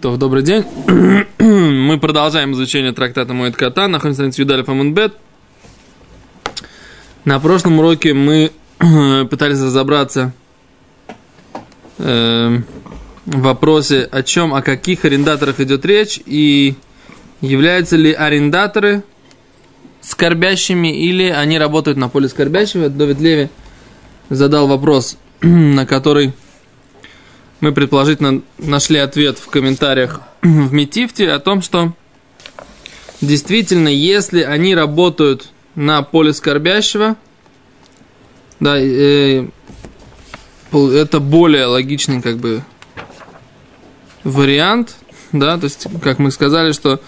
То, 0.00 0.16
добрый 0.16 0.44
день. 0.44 0.64
Мы 1.38 1.98
продолжаем 1.98 2.52
изучение 2.52 2.92
трактата 2.92 3.34
Моет 3.34 3.56
Кота. 3.56 3.88
Находимся 3.88 4.22
на 4.22 4.32
Юдале 4.32 4.62
Фамунбет. 4.62 5.14
На 7.24 7.40
прошлом 7.40 7.80
уроке 7.80 8.14
мы 8.14 8.52
пытались 8.78 9.60
разобраться 9.60 10.32
э, 11.98 12.58
в 13.26 13.40
вопросе, 13.40 14.08
о 14.12 14.22
чем, 14.22 14.54
о 14.54 14.62
каких 14.62 15.04
арендаторах 15.04 15.58
идет 15.58 15.84
речь, 15.84 16.20
и 16.24 16.76
являются 17.40 17.96
ли 17.96 18.12
арендаторы 18.12 19.02
скорбящими, 20.00 20.96
или 20.96 21.28
они 21.28 21.58
работают 21.58 21.98
на 21.98 22.08
поле 22.08 22.28
скорбящего. 22.28 22.88
Довид 22.88 23.18
Леви 23.18 23.48
задал 24.30 24.68
вопрос, 24.68 25.18
на 25.40 25.86
который 25.86 26.34
мы 27.60 27.72
предположительно 27.72 28.42
нашли 28.58 28.98
ответ 28.98 29.38
в 29.38 29.48
комментариях 29.48 30.20
в 30.42 30.72
Метифте 30.72 31.30
о 31.30 31.38
том, 31.38 31.62
что 31.62 31.92
действительно, 33.20 33.88
если 33.88 34.42
они 34.42 34.74
работают 34.74 35.48
на 35.74 36.02
поле 36.02 36.32
скорбящего, 36.32 37.16
да, 38.60 38.76
э, 38.78 39.46
это 40.72 41.20
более 41.20 41.66
логичный 41.66 42.20
как 42.20 42.38
бы 42.38 42.62
вариант, 44.24 44.96
да, 45.32 45.56
то 45.58 45.64
есть, 45.64 45.86
как 46.02 46.18
мы 46.18 46.30
сказали, 46.30 46.72
что 46.72 47.00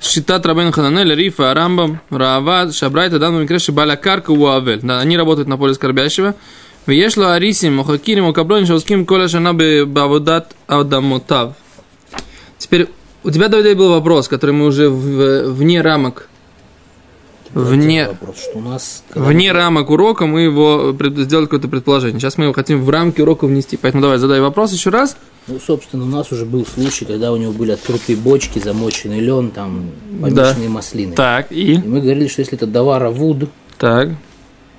Считат 0.00 0.44
Рабен 0.44 0.72
Хананель, 0.72 1.14
Рифа, 1.14 1.50
Арамбам, 1.50 2.00
Раавад, 2.10 2.74
Шабрайта, 2.74 3.18
Дан 3.18 3.40
Микреши, 3.40 3.72
Баля 3.72 3.98
Уавель. 4.28 4.80
Да, 4.82 5.00
они 5.00 5.16
работают 5.16 5.48
на 5.48 5.56
поле 5.56 5.74
скорбящего. 5.74 6.34
Вешло 6.86 7.32
арисим, 7.32 7.76
мухакирим, 7.76 8.26
укаблоним, 8.26 8.66
шауским, 8.66 9.06
коля 9.06 9.28
шана 9.28 9.52
баводат 9.54 10.54
адамутав. 10.66 11.54
Теперь 12.58 12.88
у 13.24 13.30
тебя, 13.30 13.48
Давид, 13.48 13.76
был 13.76 13.90
вопрос, 13.90 14.28
который 14.28 14.52
мы 14.52 14.66
уже 14.66 14.88
в, 14.88 15.50
вне 15.50 15.82
рамок 15.82 16.28
вне, 17.52 18.08
вопрос, 18.08 18.36
что 18.38 18.58
у 18.58 18.60
нас, 18.60 19.02
вне 19.14 19.52
мы... 19.52 19.58
рамок 19.58 19.90
урока 19.90 20.26
мы 20.26 20.42
его 20.42 20.96
сделали 21.16 21.46
какое-то 21.46 21.68
предположение. 21.68 22.20
Сейчас 22.20 22.38
мы 22.38 22.44
его 22.44 22.52
хотим 22.52 22.82
в 22.82 22.90
рамки 22.90 23.20
урока 23.20 23.46
внести. 23.46 23.76
Поэтому 23.76 24.02
давай 24.02 24.18
задай 24.18 24.40
вопрос 24.40 24.72
еще 24.72 24.90
раз. 24.90 25.16
Ну, 25.48 25.58
собственно, 25.64 26.04
у 26.04 26.08
нас 26.08 26.32
уже 26.32 26.44
был 26.44 26.66
случай, 26.66 27.04
когда 27.04 27.32
у 27.32 27.36
него 27.36 27.52
были 27.52 27.72
открытые 27.72 28.16
бочки, 28.16 28.58
замоченный 28.58 29.20
лен, 29.20 29.50
там, 29.50 29.90
помеченные 30.20 30.68
да. 30.68 30.74
маслины. 30.74 31.14
Так, 31.14 31.50
и? 31.50 31.74
и? 31.74 31.78
мы 31.78 32.00
говорили, 32.00 32.28
что 32.28 32.40
если 32.40 32.56
это 32.56 32.66
давара 32.66 33.10
вуд, 33.10 33.48
так 33.78 34.10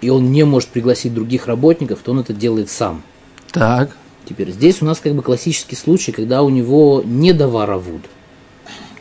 и 0.01 0.09
он 0.09 0.31
не 0.31 0.43
может 0.43 0.69
пригласить 0.69 1.13
других 1.13 1.47
работников, 1.47 1.99
то 2.03 2.11
он 2.11 2.19
это 2.19 2.33
делает 2.33 2.69
сам. 2.69 3.03
Так. 3.51 3.95
Теперь 4.27 4.51
здесь 4.51 4.81
у 4.81 4.85
нас 4.85 4.99
как 4.99 5.13
бы 5.13 5.21
классический 5.21 5.75
случай, 5.75 6.11
когда 6.11 6.43
у 6.43 6.49
него 6.49 7.01
не 7.05 7.33
доваровуд. 7.33 8.01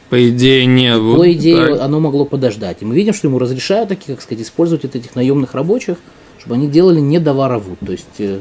По 0.09 0.29
идее, 0.29 0.67
не 0.67 0.95
По 0.95 1.33
идее, 1.33 1.75
так. 1.75 1.81
оно 1.81 1.99
могло 1.99 2.25
подождать. 2.25 2.79
И 2.81 2.85
мы 2.85 2.95
видим, 2.95 3.13
что 3.13 3.27
ему 3.27 3.41
разрешают, 3.41 3.89
такие, 3.89 4.15
как 4.15 4.23
сказать, 4.23 4.45
использовать 4.45 4.85
вот 4.85 4.95
этих 4.95 5.17
наемных 5.17 5.55
рабочих, 5.55 5.99
чтобы 6.39 6.55
они 6.55 6.69
делали 6.69 7.01
не 7.01 7.19
доваровуд. 7.19 7.81
То 7.81 7.91
есть, 7.91 8.07
э, 8.19 8.41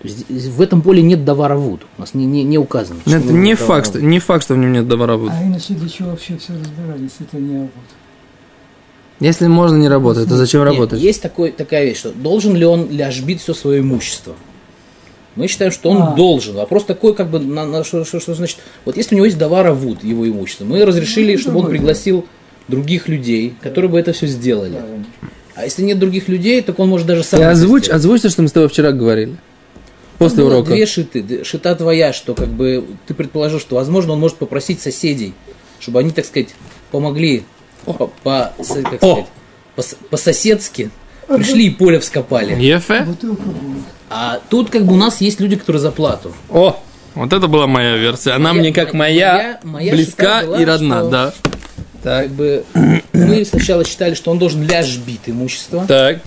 то 0.00 0.08
есть 0.08 0.48
в 0.48 0.62
этом 0.62 0.80
поле 0.80 1.02
нет 1.02 1.26
доваровуд. 1.26 1.82
У 1.98 2.00
нас 2.00 2.14
не, 2.14 2.24
не, 2.24 2.42
не 2.42 2.56
указано. 2.56 3.00
Это 3.04 3.32
не 3.32 3.54
факт, 3.54 3.88
что, 3.88 4.00
не 4.00 4.18
факт, 4.18 4.44
что 4.44 4.54
в 4.54 4.58
нем 4.58 4.72
нет 4.72 4.88
доваровуд. 4.88 5.30
А 5.30 5.44
иначе 5.44 5.74
для 5.74 5.88
чего 5.90 6.10
вообще 6.10 6.38
все 6.38 6.54
разбирали, 6.54 7.02
если 7.02 7.26
это 7.26 7.36
не 7.36 7.56
авуд? 7.56 7.70
Если 9.22 9.46
можно 9.46 9.76
не 9.76 9.88
работать, 9.88 10.28
то 10.28 10.36
зачем 10.36 10.62
Нет, 10.62 10.72
работать? 10.72 11.00
Есть 11.00 11.22
такой, 11.22 11.52
такая 11.52 11.84
вещь, 11.84 11.98
что 11.98 12.10
должен 12.10 12.56
ли 12.56 12.64
он 12.64 12.90
ляжбить 12.90 13.40
все 13.40 13.54
свое 13.54 13.80
имущество? 13.80 14.34
Мы 15.36 15.46
считаем, 15.46 15.70
что 15.70 15.90
он 15.90 16.02
а. 16.02 16.14
должен. 16.14 16.56
Вопрос 16.56 16.84
такой, 16.84 17.14
как 17.14 17.30
бы, 17.30 17.38
на, 17.38 17.64
на, 17.64 17.84
что, 17.84 18.04
что, 18.04 18.18
что 18.18 18.34
значит, 18.34 18.58
вот 18.84 18.96
если 18.96 19.14
у 19.14 19.16
него 19.16 19.26
есть 19.26 19.38
давара 19.38 19.72
вуд, 19.72 20.02
его 20.02 20.28
имущество, 20.28 20.64
мы 20.64 20.84
разрешили, 20.84 21.34
ну, 21.34 21.38
чтобы 21.38 21.60
он 21.60 21.66
пригласил 21.68 22.26
других 22.66 23.08
людей, 23.08 23.54
которые 23.62 23.90
бы 23.90 23.98
это 24.00 24.12
все 24.12 24.26
сделали. 24.26 24.76
А 25.54 25.64
если 25.64 25.82
нет 25.82 26.00
других 26.00 26.28
людей, 26.28 26.60
так 26.60 26.80
он 26.80 26.88
может 26.88 27.06
даже 27.06 27.22
сам. 27.22 27.40
И 27.40 27.44
озвучь, 27.44 27.88
озвучь 27.88 28.22
то, 28.22 28.28
что 28.28 28.42
мы 28.42 28.48
с 28.48 28.52
тобой 28.52 28.68
вчера 28.68 28.90
говорили. 28.90 29.36
После 30.18 30.42
урока. 30.42 30.72
Две 30.72 30.84
шиты. 30.84 31.44
Шита 31.44 31.76
твоя, 31.76 32.12
что 32.12 32.34
как 32.34 32.48
бы 32.48 32.84
ты 33.06 33.14
предположил, 33.14 33.60
что 33.60 33.76
возможно 33.76 34.14
он 34.14 34.20
может 34.20 34.36
попросить 34.36 34.80
соседей, 34.80 35.32
чтобы 35.78 36.00
они, 36.00 36.10
так 36.10 36.24
сказать, 36.26 36.48
помогли 36.90 37.44
по, 37.84 38.06
по, 38.22 38.52
как 38.56 38.64
сказать, 38.64 39.00
по, 39.00 39.26
по-соседски 40.10 40.90
пришли 41.26 41.66
и 41.66 41.70
поле 41.70 41.98
вскопали. 42.00 42.54
Ефе. 42.60 43.06
А 44.10 44.40
тут 44.50 44.70
как 44.70 44.84
бы 44.84 44.92
у 44.94 44.96
нас 44.96 45.20
есть 45.20 45.40
люди, 45.40 45.56
которые 45.56 45.80
за 45.80 45.90
плату. 45.90 46.32
О, 46.50 46.78
вот 47.14 47.32
это 47.32 47.46
была 47.48 47.66
моя 47.66 47.96
версия. 47.96 48.32
Она 48.32 48.50
моя, 48.50 48.60
мне 48.60 48.72
как 48.72 48.92
моя, 48.92 49.32
моя, 49.32 49.60
моя 49.62 49.92
близка 49.92 50.42
была, 50.42 50.60
и 50.60 50.64
родна, 50.64 51.00
что, 51.00 51.10
да. 51.10 51.34
Так. 52.02 52.22
Как 52.24 52.32
бы 52.32 52.64
мы 53.12 53.44
сначала 53.44 53.84
считали, 53.84 54.14
что 54.14 54.30
он 54.30 54.38
должен 54.38 54.66
ляж 54.66 54.96
бить 54.98 55.22
имущество. 55.26 55.86
Так. 55.86 56.20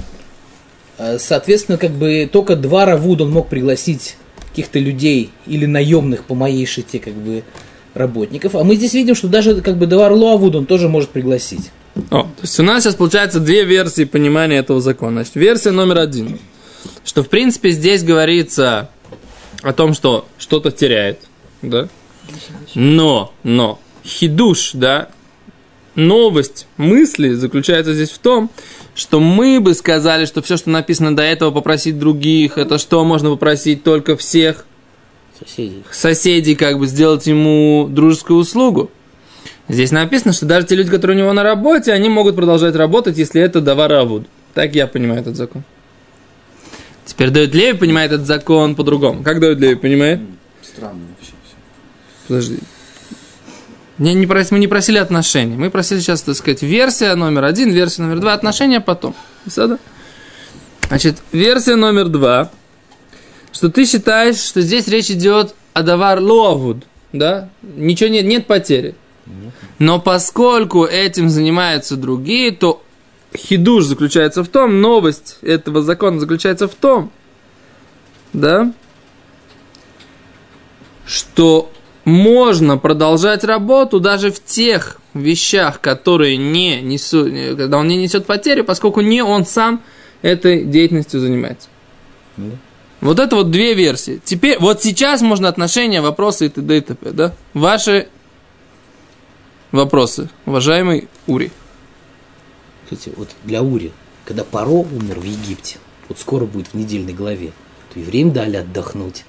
А, 0.97 1.17
соответственно, 1.19 1.77
как 1.77 1.91
бы 1.91 2.29
только 2.31 2.55
два 2.55 2.85
равуд 2.85 3.21
он 3.21 3.31
мог 3.31 3.49
пригласить 3.49 4.15
каких-то 4.49 4.79
людей 4.79 5.31
или 5.45 5.65
наемных 5.65 6.23
по 6.23 6.33
моей 6.33 6.65
шите, 6.65 6.99
как 6.99 7.13
бы 7.13 7.43
работников. 7.95 8.55
А 8.55 8.63
мы 8.63 8.75
здесь 8.75 8.93
видим, 8.93 9.15
что 9.15 9.27
даже 9.27 9.61
как 9.61 9.77
бы 9.77 9.87
Давар 9.87 10.11
Лоавуд 10.11 10.55
он 10.55 10.65
тоже 10.65 10.87
может 10.87 11.09
пригласить. 11.09 11.71
О, 12.11 12.23
то 12.23 12.41
есть 12.41 12.59
у 12.59 12.63
нас 12.63 12.83
сейчас 12.83 12.95
получается 12.95 13.39
две 13.39 13.63
версии 13.63 14.03
понимания 14.03 14.57
этого 14.57 14.81
закона. 14.81 15.23
Значит, 15.23 15.35
версия 15.35 15.71
номер 15.71 15.99
один, 15.99 16.39
что 17.03 17.23
в 17.23 17.29
принципе 17.29 17.71
здесь 17.71 18.03
говорится 18.03 18.89
о 19.63 19.73
том, 19.73 19.93
что 19.93 20.27
что-то 20.37 20.71
теряет, 20.71 21.21
да? 21.61 21.87
Но, 22.75 23.33
но, 23.43 23.79
хидуш, 24.03 24.71
да, 24.73 25.09
новость 25.95 26.67
мысли 26.77 27.33
заключается 27.33 27.93
здесь 27.93 28.09
в 28.09 28.17
том, 28.17 28.51
что 28.93 29.19
мы 29.19 29.59
бы 29.61 29.73
сказали, 29.73 30.25
что 30.25 30.41
все, 30.41 30.57
что 30.57 30.69
написано 30.69 31.15
до 31.15 31.23
этого, 31.23 31.51
попросить 31.51 31.97
других, 31.97 32.57
это 32.57 32.77
что 32.77 33.03
можно 33.05 33.29
попросить 33.29 33.83
только 33.83 34.17
всех 34.17 34.65
соседей. 35.39 35.83
соседей, 35.91 36.55
как 36.55 36.79
бы 36.79 36.87
сделать 36.87 37.27
ему 37.27 37.87
дружескую 37.89 38.39
услугу. 38.39 38.91
Здесь 39.67 39.91
написано, 39.91 40.33
что 40.33 40.45
даже 40.45 40.67
те 40.67 40.75
люди, 40.75 40.91
которые 40.91 41.17
у 41.17 41.19
него 41.21 41.33
на 41.33 41.43
работе, 41.43 41.91
они 41.91 42.09
могут 42.09 42.35
продолжать 42.35 42.75
работать, 42.75 43.17
если 43.17 43.41
это 43.41 43.61
даваравуд. 43.61 44.27
Так 44.53 44.75
я 44.75 44.87
понимаю 44.87 45.21
этот 45.21 45.35
закон. 45.35 45.63
Теперь 47.05 47.29
Давид 47.29 47.53
Леви 47.53 47.77
понимает 47.77 48.11
этот 48.11 48.25
закон 48.25 48.75
по-другому. 48.75 49.23
Как 49.23 49.39
Давид 49.39 49.59
Леви 49.59 49.75
понимает? 49.75 50.21
Странно 50.61 51.01
вообще 51.15 51.33
все. 51.45 51.55
Подожди. 52.27 52.59
Не, 53.97 54.13
не 54.13 54.27
прос, 54.27 54.51
мы 54.51 54.59
не 54.59 54.67
просили 54.67 54.97
отношений. 54.97 55.55
Мы 55.55 55.69
просили 55.69 55.99
сейчас, 55.99 56.21
так 56.21 56.35
сказать, 56.35 56.61
версия 56.61 57.15
номер 57.15 57.45
один, 57.45 57.71
версия 57.71 58.01
номер 58.01 58.19
два, 58.19 58.33
отношения 58.33 58.81
потом. 58.81 59.15
Значит, 60.87 61.17
версия 61.31 61.75
номер 61.75 62.09
два, 62.09 62.51
что 63.55 63.69
ты 63.69 63.85
считаешь, 63.85 64.35
что 64.35 64.59
здесь 64.59 64.89
речь 64.89 65.09
идет 65.09 65.55
о 65.71 65.81
давар 65.81 66.19
лоавуд, 66.19 66.83
да? 67.13 67.47
Ничего 67.61 68.09
нет, 68.09 68.25
нет 68.25 68.47
потери. 68.47 68.95
Но 69.79 69.99
поскольку 69.99 70.83
этим 70.83 71.29
занимаются 71.29 71.95
другие, 71.95 72.51
то 72.51 72.83
хидуш 73.35 73.85
заключается 73.85 74.43
в 74.43 74.49
том, 74.49 74.81
новость 74.81 75.37
этого 75.41 75.81
закона 75.81 76.19
заключается 76.19 76.67
в 76.67 76.75
том, 76.75 77.11
да, 78.33 78.73
что 81.05 81.71
можно 82.03 82.77
продолжать 82.77 83.45
работу 83.45 84.01
даже 84.01 84.31
в 84.31 84.43
тех 84.43 84.97
вещах, 85.13 85.79
которые 85.79 86.35
не 86.35 86.81
несут, 86.81 87.29
когда 87.55 87.77
он 87.77 87.87
не 87.87 87.95
несет 87.95 88.25
потери, 88.25 88.61
поскольку 88.61 88.99
не 88.99 89.23
он 89.23 89.45
сам 89.45 89.81
этой 90.21 90.65
деятельностью 90.65 91.21
занимается. 91.21 91.69
Mm. 92.35 92.57
Вот 93.01 93.19
это 93.19 93.35
вот 93.35 93.51
две 93.51 93.73
версии. 93.73 94.21
Теперь, 94.23 94.57
вот 94.59 94.81
сейчас 94.81 95.21
можно 95.21 95.47
отношения, 95.47 96.01
вопросы 96.01 96.47
и 96.47 96.49
т.д. 96.49 96.77
и 96.77 96.81
т.п. 96.81 97.11
Да? 97.11 97.33
Ваши 97.53 98.07
вопросы, 99.71 100.29
уважаемый 100.45 101.07
Ури. 101.27 101.51
Кстати, 102.83 103.11
вот 103.15 103.29
для 103.43 103.61
Ури, 103.61 103.91
когда 104.25 104.43
Паро 104.43 104.69
умер 104.69 105.19
в 105.19 105.23
Египте, 105.23 105.77
вот 106.07 106.19
скоро 106.19 106.45
будет 106.45 106.67
в 106.67 106.73
недельной 106.75 107.13
главе, 107.13 107.51
то 107.93 107.99
евреям 107.99 108.31
дали 108.31 108.57
отдохнуть. 108.57 109.25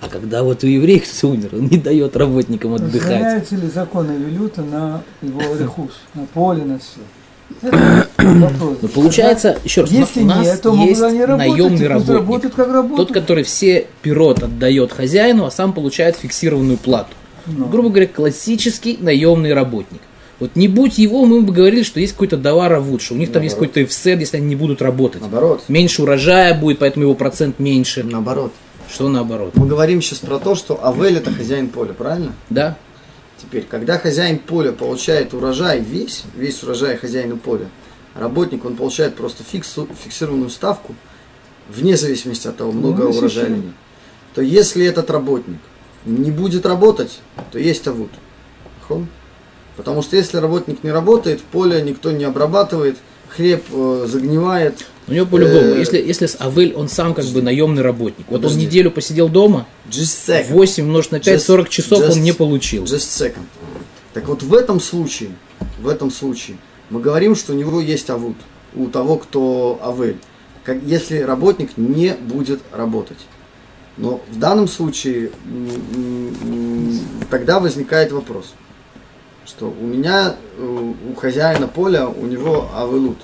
А 0.00 0.08
когда 0.08 0.42
вот 0.42 0.64
у 0.64 0.66
евреев 0.66 1.04
кто 1.10 1.28
умер, 1.30 1.50
он 1.52 1.68
не 1.68 1.78
дает 1.78 2.16
работникам 2.16 2.74
отдыхать. 2.74 3.10
Разгоняются 3.10 3.56
ли 3.56 3.68
законы 3.68 4.12
Вилюта 4.12 4.62
на 4.62 5.02
его 5.22 5.40
рехус, 5.56 5.92
на 6.14 6.26
поле, 6.26 6.64
на 6.64 6.78
все? 6.78 7.00
Но 7.62 8.50
ну, 8.82 8.88
получается, 8.88 9.58
еще 9.64 9.82
раз, 9.82 9.90
Если 9.90 10.22
у 10.22 10.26
нас 10.26 10.46
нет, 10.46 10.62
то 10.62 10.74
есть 10.74 11.00
наемный 11.00 11.86
работник, 11.86 12.12
работают, 12.12 12.54
как 12.54 12.68
работают. 12.68 12.96
тот, 12.96 13.12
который 13.12 13.44
все 13.44 13.86
пирот 14.02 14.42
отдает 14.42 14.92
хозяину, 14.92 15.44
а 15.44 15.50
сам 15.50 15.72
получает 15.72 16.16
фиксированную 16.16 16.78
плату. 16.78 17.10
Но. 17.46 17.66
Грубо 17.66 17.90
говоря, 17.90 18.06
классический 18.06 18.96
наемный 19.00 19.52
работник. 19.52 20.00
Вот 20.40 20.56
не 20.56 20.68
будь 20.68 20.98
его, 20.98 21.24
мы 21.26 21.42
бы 21.42 21.52
говорили, 21.52 21.82
что 21.82 22.00
есть 22.00 22.14
какой-то 22.14 22.36
давар 22.36 22.78
лучше. 22.80 23.14
У 23.14 23.16
них 23.16 23.28
Наоборот. 23.28 23.32
там 23.32 23.42
есть 23.42 23.54
какой-то 23.54 23.80
офсет, 23.80 24.20
если 24.20 24.38
они 24.38 24.46
не 24.46 24.56
будут 24.56 24.82
работать. 24.82 25.20
Наоборот. 25.20 25.64
Меньше 25.68 26.02
урожая 26.02 26.58
будет, 26.58 26.78
поэтому 26.78 27.04
его 27.04 27.14
процент 27.14 27.58
меньше. 27.58 28.02
Наоборот. 28.02 28.52
Что 28.92 29.08
наоборот? 29.08 29.52
Мы 29.54 29.66
говорим 29.66 30.02
сейчас 30.02 30.18
про 30.18 30.38
то, 30.38 30.54
что 30.54 30.84
Авель 30.84 31.16
это 31.16 31.32
хозяин 31.32 31.68
поля, 31.68 31.92
правильно? 31.92 32.32
Да? 32.50 32.76
Теперь, 33.44 33.66
когда 33.68 33.98
хозяин 33.98 34.38
поля 34.38 34.72
получает 34.72 35.34
урожай 35.34 35.80
весь, 35.80 36.24
весь 36.34 36.62
урожай 36.62 36.96
хозяина 36.96 37.36
поля, 37.36 37.68
работник, 38.14 38.64
он 38.64 38.74
получает 38.74 39.16
просто 39.16 39.44
фиксу, 39.44 39.86
фиксированную 40.02 40.48
ставку, 40.48 40.94
вне 41.68 41.98
зависимости 41.98 42.48
от 42.48 42.56
того, 42.56 42.72
много 42.72 43.04
Ну, 43.04 43.10
урожая 43.10 43.46
или 43.46 43.56
нет. 43.56 43.74
То 44.34 44.40
если 44.40 44.86
этот 44.86 45.10
работник 45.10 45.58
не 46.06 46.30
будет 46.30 46.64
работать, 46.64 47.20
то 47.52 47.58
есть 47.58 47.86
авут. 47.86 48.10
Потому 49.76 50.02
что 50.02 50.16
если 50.16 50.38
работник 50.38 50.82
не 50.82 50.90
работает, 50.90 51.42
поле 51.42 51.82
никто 51.82 52.12
не 52.12 52.24
обрабатывает, 52.24 52.96
хлеб 53.28 53.62
э, 53.70 54.06
загнивает. 54.08 54.86
У 55.06 55.12
него 55.12 55.26
по-любому, 55.26 55.74
Э, 55.74 55.78
если, 55.78 55.98
если 55.98 56.26
с 56.26 56.40
Авель, 56.40 56.72
он 56.74 56.88
сам 56.88 57.12
как 57.14 57.26
бы 57.26 57.42
наемный 57.42 57.82
работник. 57.82 58.26
Вот 58.28 58.44
он 58.44 58.56
неделю 58.56 58.90
посидел 58.90 59.28
дома, 59.28 59.66
Just 59.90 60.28
second. 60.28 60.52
8 60.52 60.84
умножить 60.84 61.12
на 61.12 61.20
5, 61.20 61.36
Just- 61.40 61.44
40 61.44 61.68
часов 61.68 62.00
just- 62.00 62.12
он 62.12 62.22
не 62.22 62.32
получил. 62.32 62.84
Just 62.84 62.98
second. 63.10 63.44
Так 64.14 64.28
вот 64.28 64.42
в 64.42 64.54
этом 64.54 64.80
случае, 64.80 65.30
в 65.80 65.88
этом 65.88 66.10
случае 66.10 66.56
мы 66.88 67.00
говорим, 67.00 67.34
что 67.36 67.52
у 67.52 67.56
него 67.56 67.80
есть 67.80 68.08
авут, 68.08 68.36
у 68.74 68.86
того, 68.86 69.16
кто 69.18 69.78
авель, 69.82 70.16
как, 70.64 70.82
если 70.84 71.18
работник 71.18 71.76
не 71.76 72.14
будет 72.14 72.60
работать. 72.72 73.18
Но 73.96 74.22
в 74.32 74.38
данном 74.38 74.66
случае 74.68 75.30
тогда 77.30 77.60
возникает 77.60 78.12
вопрос, 78.12 78.54
что 79.46 79.66
у 79.80 79.84
меня, 79.84 80.36
э, 80.58 80.92
у 81.10 81.14
хозяина 81.14 81.68
поля, 81.68 82.08
у 82.08 82.26
него 82.26 82.68
авелут. 82.74 83.18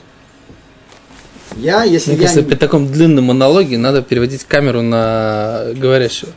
Я, 1.56 1.84
если 1.84 2.10
Мне 2.12 2.20
я 2.20 2.26
кажется, 2.28 2.48
при 2.48 2.56
таком 2.56 2.90
длинном 2.90 3.26
монологе 3.26 3.78
надо 3.78 4.02
переводить 4.02 4.44
камеру 4.44 4.82
на 4.82 5.66
говорящего. 5.74 6.30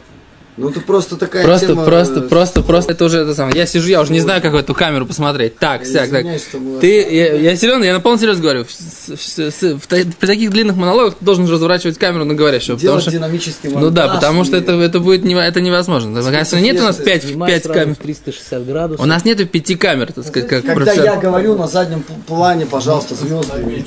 Ну 0.55 0.69
это 0.69 0.81
просто 0.81 1.15
такая 1.17 1.43
Просто, 1.43 1.67
тема, 1.67 1.83
просто, 1.83 2.19
э, 2.19 2.23
просто, 2.23 2.61
просто 2.61 2.91
это 2.91 3.05
уже 3.05 3.19
это 3.19 3.33
самое. 3.33 3.57
Я 3.57 3.65
сижу, 3.65 3.89
я 3.89 4.01
уже 4.01 4.11
не 4.11 4.19
знаю, 4.19 4.41
как 4.41 4.53
в 4.53 4.55
эту 4.55 4.75
камеру 4.75 5.07
посмотреть. 5.07 5.57
Так, 5.57 5.81
Я 5.81 6.05
сяк, 6.05 6.11
так. 6.11 6.25
что 6.37 6.79
Ты, 6.79 7.01
я, 7.11 7.33
я 7.33 7.55
серьезно, 7.55 7.83
я 7.83 7.93
на 7.93 7.99
полном 7.99 8.19
серьез 8.19 8.39
говорю. 8.39 8.65
В, 8.65 9.79
в 9.79 9.87
та- 9.87 9.97
при 10.19 10.27
таких 10.27 10.51
длинных 10.51 10.75
монологах 10.75 11.15
ты 11.15 11.25
должен 11.25 11.47
разворачивать 11.49 11.97
камеру 11.97 12.25
на 12.25 12.35
говорящего. 12.35 12.77
Делать 12.77 13.01
что, 13.01 13.11
динамический 13.11 13.69
ну 13.69 13.89
да, 13.89 14.03
монтаж 14.03 14.15
потому 14.19 14.43
что 14.43 14.57
это, 14.57 14.73
это 14.73 14.99
будет 14.99 15.23
не, 15.23 15.33
это 15.33 15.59
невозможно. 15.59 16.21
Конечно, 16.21 16.57
нет 16.57 16.79
у 16.79 16.83
нас 16.83 16.97
если 16.99 17.11
5, 17.11 17.23
Снимай 17.23 17.51
пять 17.51 17.63
сразу 17.63 17.79
камер. 17.79 17.95
в 17.95 17.97
360 17.97 18.65
градусов. 18.67 19.03
У 19.03 19.07
нас 19.07 19.25
нету 19.25 19.47
пяти 19.47 19.75
камер, 19.75 20.13
так 20.13 20.25
сказать, 20.25 20.47
как 20.49 20.65
Когда 20.65 20.93
я 20.93 21.15
говорю 21.15 21.55
на 21.55 21.67
заднем 21.67 22.03
плане, 22.27 22.67
пожалуйста, 22.67 23.15
звезды. 23.15 23.83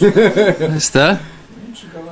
Что? 0.81 1.19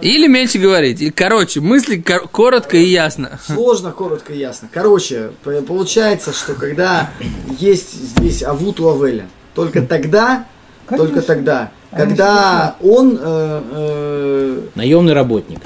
Или 0.05 0.27
меньше 0.29 0.59
говорить. 0.59 1.01
И, 1.01 1.11
короче, 1.11 1.61
мысли 1.61 1.97
кор- 1.97 2.29
коротко 2.29 2.77
и 2.77 2.85
ясно. 2.85 3.41
Сложно, 3.43 3.91
коротко 3.91 4.35
и 4.35 4.39
ясно. 4.39 4.69
Короче, 4.71 5.31
получается, 5.67 6.33
что 6.35 6.53
когда 6.55 7.11
есть 7.59 7.95
здесь 7.95 8.43
Авут 8.43 8.81
у 8.81 8.91
Авеля, 8.91 9.27
только 9.55 9.81
тогда, 9.81 10.45
Конечно. 10.87 11.07
только 11.09 11.23
тогда, 11.27 11.71
когда 11.91 12.77
он, 12.83 13.19
э, 13.19 13.63
э, 13.73 14.61
Наемный 14.75 15.15
работник. 15.15 15.61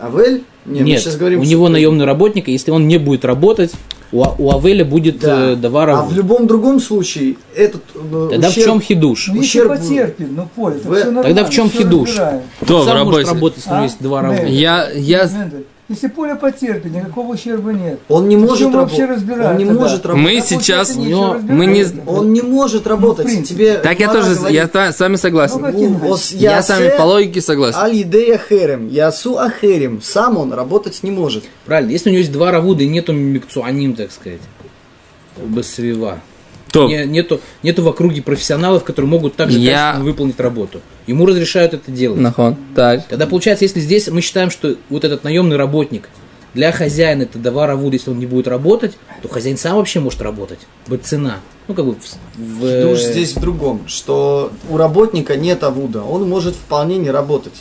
Авель, 0.00 0.44
не, 0.64 0.80
мы 0.80 0.86
Нет, 0.86 1.00
сейчас 1.02 1.16
говорим, 1.16 1.40
у 1.40 1.42
что- 1.42 1.50
него 1.50 1.68
наемный 1.68 2.06
работник, 2.06 2.48
и 2.48 2.52
если 2.52 2.70
он 2.70 2.88
не 2.88 2.96
будет 2.98 3.26
работать, 3.26 3.72
у, 4.12 4.24
у 4.38 4.56
Авеля 4.56 4.84
будет 4.84 5.18
да. 5.20 5.52
э, 5.52 5.56
давар 5.56 5.90
а 5.90 6.02
в 6.02 6.12
любом 6.14 6.46
другом 6.46 6.80
случае 6.80 7.36
этот 7.54 7.82
э, 7.94 8.28
Тогда 8.30 8.48
в 8.48 8.52
ущерб- 8.52 8.64
чем 8.64 8.80
хидуш? 8.80 9.28
Ну, 9.28 9.40
Ущерб- 9.40 9.68
потерпит, 9.68 10.28
ну, 10.30 10.48
поле, 10.54 10.76
то 10.78 10.88
В-. 10.88 11.22
Тогда 11.22 11.44
в 11.44 11.50
чем 11.50 11.70
хидуш? 11.70 12.10
в 12.10 12.14
Сам 12.14 12.40
может 12.68 12.92
работе? 12.94 13.26
работать, 13.26 13.58
если 13.64 13.70
А? 13.70 13.82
есть 13.82 13.96
два 14.00 14.22
работы. 14.22 14.46
Я, 14.48 14.88
я, 14.92 15.24
Мендель, 15.26 15.66
Если 15.88 16.08
поле 16.08 16.34
потерпит, 16.34 16.92
никакого 16.92 17.34
ущерба 17.34 17.72
нет. 17.72 18.00
Он 18.08 18.28
не 18.28 18.36
может 18.36 18.74
работать. 18.74 18.98
Он 18.98 19.56
не 19.56 19.64
тогда? 19.64 19.72
может 19.80 20.04
работать. 20.04 20.24
Мы 20.32 20.38
Так 20.40 20.48
сейчас- 20.48 20.88
разбирать. 20.90 21.42
мы 21.42 21.66
не- 21.66 21.86
Он 22.06 22.32
не 22.32 22.42
может 22.42 22.86
работать. 22.88 23.26
принципе. 23.26 23.54
Тебе 23.54 23.78
так 23.78 24.00
я 24.00 24.12
тоже, 24.12 24.34
говорит, 24.34 24.54
я 24.56 24.66
та- 24.66 24.92
с 24.92 24.98
вами 24.98 25.14
согласен. 25.14 25.60
Ну, 25.60 25.66
каким? 25.66 26.02
«У 26.04 26.08
ос 26.10 26.32
Я 26.32 26.60
с 26.60 26.68
вами 26.70 26.90
по 26.98 27.02
логике 27.02 27.40
согласен. 27.40 27.78
Аль-Идея 27.78 28.36
Херем, 28.48 28.88
Ясу 28.88 29.38
Ахерем. 29.38 30.02
Сам 30.02 30.36
он 30.38 30.52
работать 30.52 31.04
не 31.04 31.12
может. 31.12 31.44
Правильно, 31.66 31.92
если 31.92 32.08
у 32.08 32.12
него 32.12 32.20
есть 32.20 32.32
два 32.32 32.50
равуда 32.50 32.82
и 32.82 32.88
нету 32.88 33.12
микцуаним, 33.12 33.94
так 33.94 34.10
сказать, 34.10 34.40
без 35.36 35.68
свива. 36.76 36.88
То. 36.88 36.94
Не- 37.06 37.06
нету, 37.12 37.40
нету 37.62 37.82
в 37.82 37.88
округе 37.88 38.22
профессионалов, 38.22 38.84
которые 38.84 39.08
могут 39.10 39.34
также 39.36 39.58
Я- 39.58 39.96
выполнить 40.00 40.38
работу. 40.40 40.80
Ему 41.06 41.26
разрешают 41.26 41.74
это 41.74 41.90
делать. 41.90 42.20
Нахон. 42.20 42.56
Так. 42.74 43.06
Тогда 43.08 43.26
получается, 43.26 43.64
если 43.64 43.80
здесь 43.80 44.08
мы 44.08 44.20
считаем, 44.20 44.50
что 44.50 44.76
вот 44.88 45.04
этот 45.04 45.24
наемный 45.24 45.56
работник 45.56 46.08
для 46.54 46.72
хозяина 46.72 47.22
это 47.22 47.38
давар 47.38 47.70
авуд, 47.70 47.92
если 47.92 48.10
он 48.10 48.18
не 48.18 48.26
будет 48.26 48.48
работать, 48.48 48.96
то 49.22 49.28
хозяин 49.28 49.56
сам 49.58 49.76
вообще 49.76 50.00
может 50.00 50.22
работать. 50.22 50.60
Быть 50.86 51.04
цена. 51.04 51.40
Ну, 51.68 51.74
как 51.74 51.84
бы 51.84 51.94
в... 51.94 52.60
в- 52.60 52.82
Душ 52.82 53.00
здесь 53.00 53.34
в 53.36 53.40
другом, 53.40 53.82
что 53.88 54.52
у 54.70 54.76
работника 54.76 55.36
нет 55.36 55.62
авуда, 55.64 56.02
он 56.02 56.28
может 56.28 56.54
вполне 56.54 56.96
не 56.98 57.10
работать. 57.10 57.54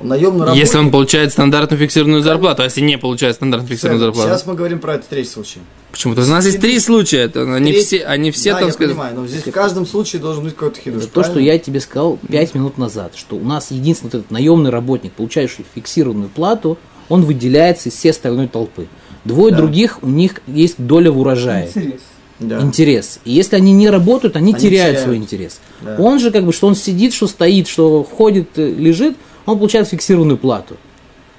Наемный 0.00 0.40
работник. 0.46 0.60
Если 0.64 0.78
он 0.78 0.90
получает 0.92 1.32
стандартную 1.32 1.80
фиксированную 1.80 2.22
зарплату, 2.22 2.62
а 2.62 2.66
если 2.66 2.80
не 2.82 2.96
получает 2.98 3.34
стандартную 3.34 3.72
фиксированную 3.74 4.06
зарплату. 4.06 4.30
Сейчас 4.30 4.46
мы 4.46 4.54
говорим 4.54 4.78
про 4.78 4.94
этот 4.94 5.08
третий 5.08 5.30
случай. 5.30 5.58
Почему-то 5.98 6.22
у 6.22 6.26
нас 6.26 6.46
есть 6.46 6.60
три 6.60 6.78
случая. 6.78 7.22
Это 7.22 7.42
они 7.56 7.72
Треть- 7.72 7.86
все, 7.86 8.04
они 8.04 8.30
все, 8.30 8.52
да, 8.52 8.58
так 8.60 8.66
я 8.68 8.72
сказать. 8.72 8.90
понимаю, 8.92 9.16
но 9.16 9.26
здесь 9.26 9.42
в 9.42 9.50
каждом 9.50 9.84
случае 9.84 10.22
должен 10.22 10.44
быть 10.44 10.54
какой-то 10.54 10.78
хидуш. 10.80 11.02
Это 11.02 11.12
то, 11.12 11.24
что 11.24 11.40
я 11.40 11.58
тебе 11.58 11.80
сказал 11.80 12.20
5 12.28 12.54
минут 12.54 12.78
назад, 12.78 13.14
что 13.16 13.34
у 13.34 13.42
нас 13.42 13.72
единственный 13.72 14.10
вот 14.12 14.14
этот 14.20 14.30
наемный 14.30 14.70
работник, 14.70 15.10
получающий 15.14 15.64
фиксированную 15.74 16.28
плату, 16.28 16.78
он 17.08 17.22
выделяется 17.22 17.88
из 17.88 17.94
всей 17.94 18.10
остальной 18.10 18.46
толпы. 18.46 18.86
Двое 19.24 19.50
Да. 19.50 19.56
других, 19.56 19.98
у 20.02 20.06
них 20.08 20.40
есть 20.46 20.76
доля 20.78 21.10
в 21.10 21.18
урожае. 21.18 21.66
Интерес. 21.66 22.00
Да. 22.38 22.60
интерес. 22.62 23.18
И 23.24 23.32
если 23.32 23.56
они 23.56 23.72
не 23.72 23.90
работают, 23.90 24.36
они, 24.36 24.52
Они 24.52 24.60
теряют, 24.62 24.90
теряют. 24.98 25.00
свой 25.00 25.16
интерес. 25.16 25.58
Да. 25.80 25.96
Он 25.98 26.20
же 26.20 26.30
как 26.30 26.44
бы, 26.44 26.52
что 26.52 26.68
он 26.68 26.76
сидит, 26.76 27.12
что 27.12 27.26
стоит, 27.26 27.66
что 27.66 28.04
ходит, 28.04 28.50
э, 28.56 28.70
лежит, 28.72 29.16
он 29.46 29.58
получает 29.58 29.88
фиксированную 29.88 30.38
плату. 30.38 30.76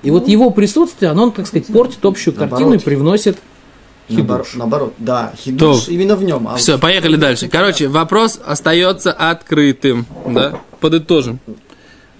И 0.03 0.11
вот 0.11 0.27
его 0.27 0.49
присутствие, 0.49 1.11
оно, 1.11 1.29
так 1.29 1.47
сказать, 1.47 1.67
портит 1.67 2.03
общую 2.03 2.35
Наоборот. 2.35 2.49
картину 2.59 2.75
и 2.75 2.83
привносит 2.83 3.37
хидуш. 4.09 4.55
наоборот, 4.55 4.93
да, 4.97 5.33
хидуш 5.37 5.85
То. 5.85 5.91
именно 5.91 6.15
в 6.15 6.23
нем. 6.23 6.47
А 6.47 6.55
Все, 6.55 6.77
поехали 6.77 7.15
дальше. 7.15 7.47
Короче, 7.47 7.87
вопрос 7.87 8.39
остается 8.43 9.11
открытым. 9.11 10.05
Да? 10.27 10.59
Подытожим. 10.79 11.39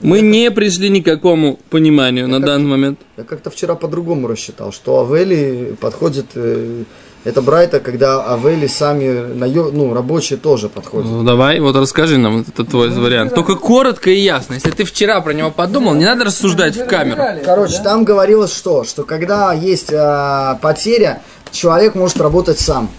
Мы 0.02 0.22
не 0.22 0.50
пришли 0.52 0.90
ни 0.90 1.02
к 1.02 1.06
какому 1.06 1.60
пониманию 1.70 2.28
на 2.28 2.40
данный 2.40 2.70
момент. 2.70 3.00
Я 3.18 3.24
как-то 3.26 3.50
вчера 3.50 3.76
по-другому 3.76 4.28
рассчитал, 4.28 4.72
что 4.72 5.02
Авели 5.02 5.76
подходит, 5.80 6.28
э, 6.36 6.84
это 7.26 7.42
Брайта, 7.42 7.80
когда 7.80 8.24
Авели 8.34 8.68
сами, 8.68 9.34
ну, 9.72 9.94
рабочие 9.94 10.40
тоже 10.40 10.70
подходят. 10.70 11.10
Ну, 11.10 11.24
давай, 11.24 11.60
вот 11.60 11.76
расскажи 11.76 12.18
нам 12.18 12.42
этот 12.42 12.70
твой 12.70 12.90
вариант. 12.90 13.36
Только 13.36 13.56
коротко 13.56 14.10
и 14.10 14.20
ясно. 14.20 14.54
Если 14.54 14.72
ты 14.72 14.86
вчера 14.86 15.20
про 15.22 15.34
него 15.34 15.52
подумал, 15.52 15.96
не 15.96 16.06
надо 16.06 16.26
рассуждать 16.26 16.78
в 16.78 16.86
камеру. 16.86 17.22
Короче, 17.44 17.78
да? 17.78 17.84
там 17.84 18.06
говорилось 18.06 18.54
что? 18.56 18.84
Что 18.86 19.04
когда 19.04 19.54
есть 19.54 19.92
а, 19.92 20.58
потеря, 20.62 21.22
человек 21.52 21.96
может 21.96 22.22
работать 22.22 22.60
сам. 22.60 22.90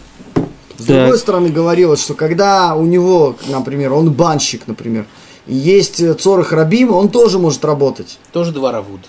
С 0.78 0.84
Так. 0.84 0.96
другой 0.96 1.18
стороны 1.18 1.48
говорилось, 1.48 2.02
что 2.02 2.14
когда 2.14 2.74
у 2.74 2.84
него, 2.84 3.36
например, 3.48 3.92
он 3.92 4.12
банщик, 4.12 4.62
например, 4.66 5.06
и 5.46 5.54
есть 5.54 6.00
э, 6.00 6.14
цорах 6.14 6.52
рабима, 6.52 6.92
он 6.92 7.08
тоже 7.08 7.38
может 7.38 7.64
работать. 7.64 8.18
Тоже 8.32 8.52
два 8.52 8.72
равуд. 8.72 9.00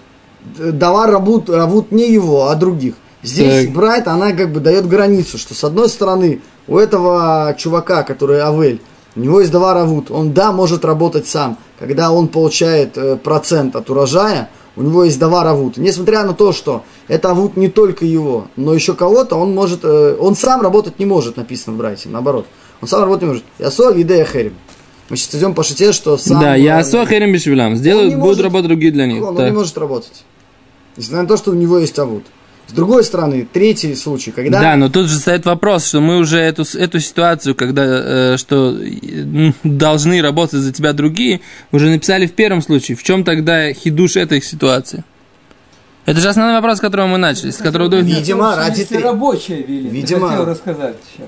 Д- 0.57 0.71
Давар 0.71 1.11
рабут, 1.11 1.49
рабут 1.49 1.91
не 1.91 2.11
его, 2.11 2.47
а 2.47 2.55
других. 2.55 2.95
Здесь 3.23 3.65
Так. 3.65 3.73
Брайт, 3.75 4.07
она 4.07 4.33
как 4.33 4.51
бы 4.51 4.59
дает 4.59 4.87
границу, 4.87 5.37
что 5.37 5.53
с 5.53 5.63
одной 5.63 5.89
стороны 5.89 6.41
у 6.67 6.77
этого 6.77 7.55
чувака, 7.57 8.03
который 8.03 8.39
Авель, 8.39 8.81
у 9.15 9.19
него 9.19 9.41
есть 9.41 9.51
давар 9.51 9.75
равут, 9.75 10.09
он 10.09 10.33
да, 10.33 10.51
может 10.51 10.85
работать 10.85 11.27
сам. 11.27 11.57
Когда 11.79 12.11
он 12.11 12.27
получает 12.27 12.97
э, 12.97 13.17
процент 13.17 13.75
от 13.75 13.89
урожая, 13.89 14.49
у 14.75 14.83
него 14.83 15.03
есть 15.03 15.19
давар 15.19 15.45
авут. 15.47 15.77
Несмотря 15.77 16.23
на 16.23 16.33
то, 16.33 16.53
что 16.53 16.83
это 17.07 17.31
авут 17.31 17.57
не 17.57 17.67
только 17.67 18.05
его, 18.05 18.47
но 18.55 18.73
еще 18.73 18.93
кого-то, 18.93 19.35
он 19.35 19.53
может, 19.53 19.81
э, 19.83 20.15
он 20.19 20.35
сам 20.35 20.61
работать 20.61 20.97
не 20.97 21.05
может, 21.05 21.37
написано 21.37 21.75
в 21.75 21.77
Брайте, 21.77 22.09
наоборот. 22.09 22.45
Он 22.81 22.87
сам 22.87 23.01
работать 23.01 23.23
не 23.23 23.27
может. 23.27 23.43
Я 23.59 23.69
соль, 23.69 24.01
идея 24.01 24.25
херим. 24.25 24.53
Мы 25.09 25.17
сейчас 25.17 25.35
идем 25.35 25.53
по 25.53 25.63
шите, 25.63 25.91
что 25.91 26.17
сам... 26.17 26.39
Да, 26.39 26.55
я 26.55 26.77
Асохерем 26.79 27.33
Бишвилам. 27.33 27.73
Он 27.73 27.77
Сделают, 27.77 28.13
будут 28.13 28.27
может- 28.27 28.43
работать 28.43 28.67
другие 28.69 28.93
для 28.93 29.05
них. 29.07 29.21
он, 29.21 29.37
он 29.37 29.45
не 29.45 29.51
может 29.51 29.77
работать. 29.77 30.23
Несмотря 30.95 31.23
на 31.23 31.27
то, 31.27 31.35
что 31.35 31.51
у 31.51 31.53
него 31.53 31.79
есть 31.79 31.99
авут. 31.99 32.23
С 32.71 32.73
другой 32.73 33.03
стороны, 33.03 33.45
третий 33.51 33.93
случай, 33.95 34.31
когда... 34.31 34.61
Да, 34.61 34.75
но 34.77 34.87
тут 34.87 35.07
же 35.07 35.17
стоит 35.19 35.45
вопрос, 35.45 35.85
что 35.85 35.99
мы 35.99 36.19
уже 36.19 36.37
эту, 36.39 36.63
эту 36.77 37.01
ситуацию, 37.01 37.53
когда 37.53 37.83
э, 37.85 38.37
что 38.37 38.77
должны 39.65 40.21
работать 40.21 40.61
за 40.61 40.71
тебя 40.71 40.93
другие, 40.93 41.41
уже 41.73 41.89
написали 41.89 42.27
в 42.27 42.31
первом 42.31 42.61
случае. 42.61 42.95
В 42.95 43.03
чем 43.03 43.25
тогда 43.25 43.73
хидуш 43.73 44.15
этой 44.15 44.41
ситуации? 44.41 45.03
Это 46.05 46.21
же 46.21 46.29
основной 46.29 46.55
вопрос, 46.55 46.77
с 46.77 46.79
которого 46.81 47.07
мы 47.07 47.17
начали, 47.17 47.51
с 47.51 47.57
которого 47.57 47.89
до- 47.89 47.99
Видимо, 47.99 48.55
ради 48.55 48.79
если 48.79 48.95
рабочие 48.95 49.63
вели, 49.63 49.89
Видимо. 49.89 50.29
хотел 50.29 50.45
рассказать 50.45 50.95
сейчас. 51.13 51.27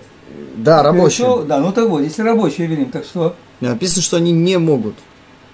Да, 0.55 0.81
рабочие. 0.81 1.25
Что- 1.27 1.43
Да, 1.43 1.59
ну 1.59 1.73
так 1.73 1.89
вот, 1.89 2.03
если 2.03 2.21
рабочие 2.21 2.67
вели, 2.67 2.85
так 2.85 3.03
что? 3.03 3.35
Написано, 3.59 4.01
что 4.01 4.15
они 4.15 4.31
не 4.31 4.57
могут. 4.57 4.95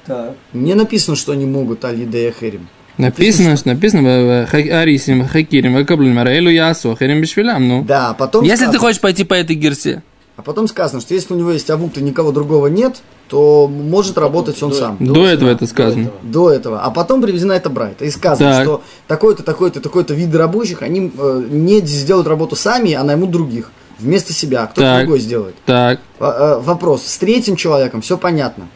Так. 0.06 0.36
Не 0.54 0.76
написано, 0.76 1.16
что 1.18 1.32
они 1.32 1.46
могут 1.46 1.84
аль 1.84 2.04
идея 2.04 2.32
херим. 2.32 2.68
Написано, 3.00 3.56
что 3.58 3.70
написано, 3.70 4.04
в 4.04 4.48
ха- 4.52 4.80
Арисим, 4.82 5.26
Хакирим, 5.28 5.74
Вакаблин, 5.74 6.14
Мараэлу, 6.14 6.50
Ясу, 6.50 6.92
Ахарим, 6.92 7.22
Бешвилям, 7.22 7.68
ну. 7.68 7.84
Да, 7.84 8.10
а 8.10 8.14
потом 8.14 8.44
Если 8.44 8.66
ты 8.66 8.72
сказано- 8.74 8.80
хочешь 8.80 9.02
пойти 9.02 9.24
по 9.24 9.34
этой 9.34 9.56
гирсе, 9.56 10.04
А 10.36 10.42
потом 10.42 10.68
сказано, 10.70 11.02
что 11.02 11.14
если 11.14 11.34
у 11.34 11.38
него 11.38 11.52
есть 11.52 11.70
авут 11.70 11.98
и 11.98 12.02
никого 12.02 12.32
другого 12.32 12.68
нет, 12.68 13.02
то 13.28 13.68
может 13.68 14.18
работать 14.18 14.62
он 14.64 14.72
сам. 14.74 14.96
до 15.00 15.26
этого 15.28 15.50
это 15.50 15.66
сказано. 15.68 16.12
До 16.24 16.50
этого. 16.50 16.80
А 16.82 16.92
потом 16.92 17.22
привезена 17.22 17.52
эта 17.54 17.70
брайта. 17.70 18.06
И 18.06 18.10
сказано, 18.10 18.52
Так. 18.52 18.64
что 18.64 18.82
такой-то, 19.08 19.44
такой-то, 19.44 19.82
такой-то 19.82 20.14
вид 20.14 20.34
рабочих, 20.34 20.82
они 20.82 21.12
э, 21.18 21.44
не 21.50 21.82
сделают 21.82 22.28
работу 22.28 22.56
сами, 22.56 22.94
а 22.94 23.04
наймут 23.04 23.32
других. 23.32 23.72
Вместо 24.00 24.32
себя. 24.32 24.66
Кто-то 24.68 25.00
другой 25.00 25.20
сделает. 25.20 25.56
Так, 25.66 26.00
В- 26.20 26.24
э, 26.24 26.60
Вопрос. 26.62 27.06
С 27.06 27.18
третьим 27.18 27.58
человеком 27.58 28.00
все 28.02 28.18
понятно. 28.18 28.70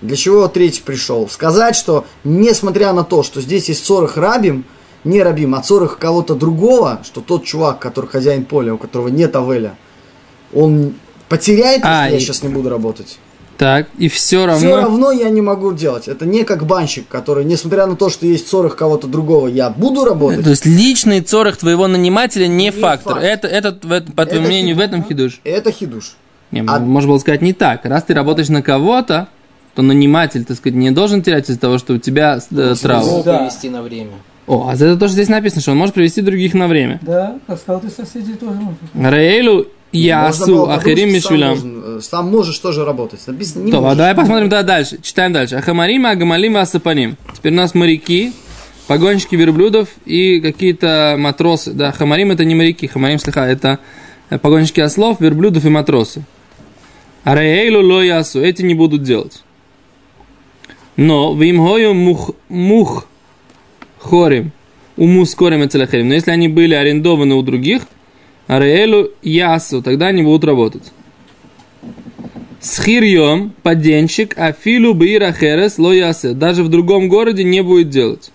Для 0.00 0.16
чего 0.16 0.46
третий 0.48 0.82
пришел? 0.82 1.28
Сказать, 1.28 1.74
что 1.76 2.04
несмотря 2.24 2.92
на 2.92 3.04
то, 3.04 3.22
что 3.22 3.40
здесь 3.40 3.68
есть 3.68 3.84
40 3.84 4.16
рабим, 4.16 4.64
не 5.04 5.22
рабим, 5.22 5.54
а 5.54 5.62
40 5.62 5.98
кого-то 5.98 6.34
другого, 6.34 7.00
что 7.04 7.20
тот 7.20 7.44
чувак, 7.44 7.78
который 7.80 8.06
хозяин 8.06 8.44
поля, 8.44 8.74
у 8.74 8.78
которого 8.78 9.08
нет 9.08 9.34
авеля, 9.34 9.74
он 10.54 10.94
потеряет, 11.28 11.78
если 11.78 11.88
А, 11.88 12.08
я 12.08 12.16
и- 12.16 12.20
сейчас 12.20 12.42
не 12.42 12.48
буду 12.48 12.68
работать. 12.68 13.18
так, 13.58 13.88
и 13.98 14.08
все 14.08 14.46
равно... 14.46 14.58
Все 14.68 14.76
равно 14.76 15.10
я 15.10 15.28
не 15.30 15.40
могу 15.40 15.72
делать. 15.72 16.06
Это 16.08 16.24
не 16.26 16.44
как 16.44 16.64
банщик, 16.64 17.08
который, 17.08 17.44
несмотря 17.44 17.86
на 17.86 17.96
то, 17.96 18.08
что 18.08 18.24
есть 18.24 18.46
40 18.48 18.76
кого-то 18.76 19.08
другого, 19.08 19.48
я 19.48 19.68
буду 19.70 20.04
работать. 20.04 20.44
То 20.44 20.50
есть 20.50 20.64
личный 20.64 21.20
цорах 21.22 21.56
твоего 21.56 21.88
нанимателя 21.88 22.46
не, 22.46 22.70
фактор. 22.70 23.14
факт. 23.14 23.24
Это, 23.24 23.48
это, 23.48 23.70
в 23.72 24.12
по 24.12 24.26
твоему 24.26 24.44
Это 24.46 24.48
мнению, 24.52 24.76
в 24.76 24.78
хидуш. 24.78 24.88
этом 24.88 25.04
хидуш. 25.04 25.40
Это 25.44 25.72
хидуш. 25.72 26.16
Не, 26.52 26.60
А- 26.66 26.78
можно 26.78 27.10
было 27.10 27.18
сказать 27.18 27.42
не 27.42 27.52
так. 27.52 27.84
Раз 27.84 28.04
ты 28.04 28.14
работаешь 28.14 28.48
на 28.48 28.62
кого-то, 28.62 29.28
то 29.78 29.82
наниматель, 29.82 30.44
так 30.44 30.56
сказать, 30.56 30.74
не 30.76 30.90
должен 30.90 31.22
терять 31.22 31.48
из-за 31.48 31.60
того, 31.60 31.78
что 31.78 31.94
у 31.94 31.98
тебя 31.98 32.40
э, 32.50 32.74
траур. 32.82 33.22
Да. 33.22 33.38
привести 33.38 33.70
на 33.70 33.80
время. 33.80 34.10
О, 34.48 34.66
а 34.68 34.74
это 34.74 34.96
тоже 34.96 35.12
здесь 35.12 35.28
написано, 35.28 35.62
что 35.62 35.70
он 35.70 35.78
может 35.78 35.94
привести 35.94 36.20
других 36.20 36.52
на 36.54 36.66
время. 36.66 36.98
Да, 37.02 37.36
сказал, 37.56 37.80
ты 37.80 37.88
соседей 37.88 38.34
тоже 38.34 38.54
можешь. 38.54 38.78
Раэлю 38.92 39.52
Можно 39.54 39.68
ясу 39.92 40.42
что 40.42 40.80
сам 40.80 41.12
мишвилям. 41.12 41.82
э, 41.98 42.00
Сам 42.02 42.28
можешь 42.28 42.58
тоже 42.58 42.84
работать. 42.84 43.20
Написано 43.24 43.62
не 43.62 43.70
То, 43.70 43.78
а 43.78 43.80
можешь. 43.82 43.98
давай 43.98 44.16
посмотрим 44.16 44.50
тогда 44.50 44.64
дальше. 44.64 44.98
Читаем 45.00 45.32
дальше. 45.32 45.54
Ахамарима, 45.54 46.10
Агамалима, 46.10 46.62
Асапаним. 46.62 47.16
Теперь 47.36 47.52
у 47.52 47.56
нас 47.56 47.72
моряки, 47.76 48.32
погонщики 48.88 49.36
верблюдов 49.36 49.90
и 50.06 50.40
какие-то 50.40 51.14
матросы. 51.20 51.70
Да, 51.70 51.92
Хамарим 51.92 52.32
это 52.32 52.44
не 52.44 52.56
моряки, 52.56 52.88
Хамарим 52.88 53.20
слегка 53.20 53.46
это 53.46 53.78
э, 54.28 54.40
погонщики 54.40 54.80
ослов, 54.80 55.20
верблюдов 55.20 55.64
и 55.66 55.68
матросы. 55.68 56.24
Араэйлу 57.22 57.80
ло 57.80 58.02
ясу. 58.02 58.40
Эти 58.42 58.62
не 58.62 58.74
будут 58.74 59.04
делать. 59.04 59.44
Но 60.98 61.32
в 61.32 61.48
имхою 61.48 61.94
мух, 61.94 62.32
мух 62.48 63.06
хорим, 63.98 64.50
умус 64.96 65.32
корим 65.36 65.64
эцелехерим. 65.64 66.08
Но 66.08 66.14
если 66.14 66.32
они 66.32 66.48
были 66.48 66.74
арендованы 66.74 67.36
у 67.36 67.42
других, 67.42 67.82
араэлу 68.48 69.10
ясу, 69.22 69.80
тогда 69.80 70.08
они 70.08 70.24
будут 70.24 70.42
работать. 70.42 70.92
Схирьем, 72.60 73.52
поденщик, 73.62 74.36
афилу 74.36 74.92
бира 74.92 75.30
херес 75.30 75.78
ло 75.78 75.92
ясе. 75.92 76.32
Даже 76.32 76.64
в 76.64 76.68
другом 76.68 77.08
городе 77.08 77.44
не 77.44 77.62
будет 77.62 77.90
делать. 77.90 78.32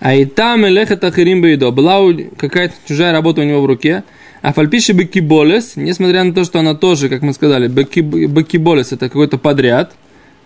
А 0.00 0.16
и 0.16 0.24
там 0.24 0.66
элехет 0.66 1.04
ахирим 1.04 1.40
бейдо. 1.40 1.70
Была 1.70 2.00
какая-то 2.36 2.74
чужая 2.88 3.12
работа 3.12 3.42
у 3.42 3.44
него 3.44 3.62
в 3.62 3.66
руке. 3.66 4.02
А 4.42 4.52
фальпиши 4.52 4.92
бекиболес, 4.92 5.76
несмотря 5.76 6.24
на 6.24 6.34
то, 6.34 6.42
что 6.42 6.58
она 6.58 6.74
тоже, 6.74 7.08
как 7.08 7.22
мы 7.22 7.32
сказали, 7.32 7.68
беки- 7.68 8.00
бекиболес 8.00 8.90
это 8.90 9.06
какой-то 9.06 9.38
подряд. 9.38 9.94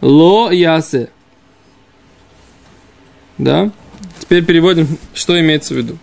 Ло 0.01 0.51
ясе. 0.51 1.11
Да? 3.39 3.71
Теперь 4.19 4.45
переводим, 4.45 4.87
что 5.15 5.39
имеется 5.41 5.75
в 5.75 5.77
виду. 5.77 5.99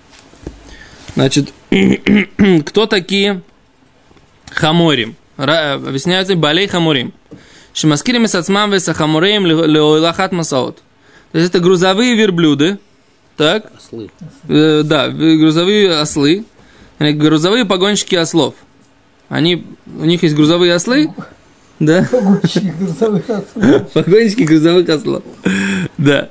Значит, 1.16 1.54
кто 2.66 2.86
такие 2.86 3.42
хаморим? 4.52 5.16
Объясняются 5.38 6.36
балей 6.36 6.68
хаморим. 6.68 7.14
Шимаскирим 7.74 8.26
и 8.26 8.28
сацмам 8.28 8.72
веса 8.72 8.94
хаморим 8.94 9.46
леоилахат 9.46 10.32
масаот. 10.32 10.82
То 11.32 11.38
есть 11.38 11.50
это 11.52 11.60
грузовые 11.60 12.16
верблюды, 12.16 12.80
так? 13.36 13.72
Ослы. 13.78 14.10
Э, 14.48 14.82
да, 14.84 15.10
в- 15.10 15.14
грузовые 15.38 16.00
ослы, 16.00 16.46
э, 17.00 17.12
грузовые 17.12 17.66
погонщики 17.66 18.16
ослов. 18.16 18.56
Они, 19.30 19.64
у 19.86 20.06
них 20.06 20.24
есть 20.24 20.36
грузовые 20.36 20.74
ослы, 20.74 21.14
да? 21.80 22.08
Погонщик 22.10 22.78
грузовых 22.78 23.30
отцов. 23.30 23.92
Погонщики 23.94 24.44
грузовых 24.44 24.90
ослов. 24.90 25.24
Да. 25.98 26.30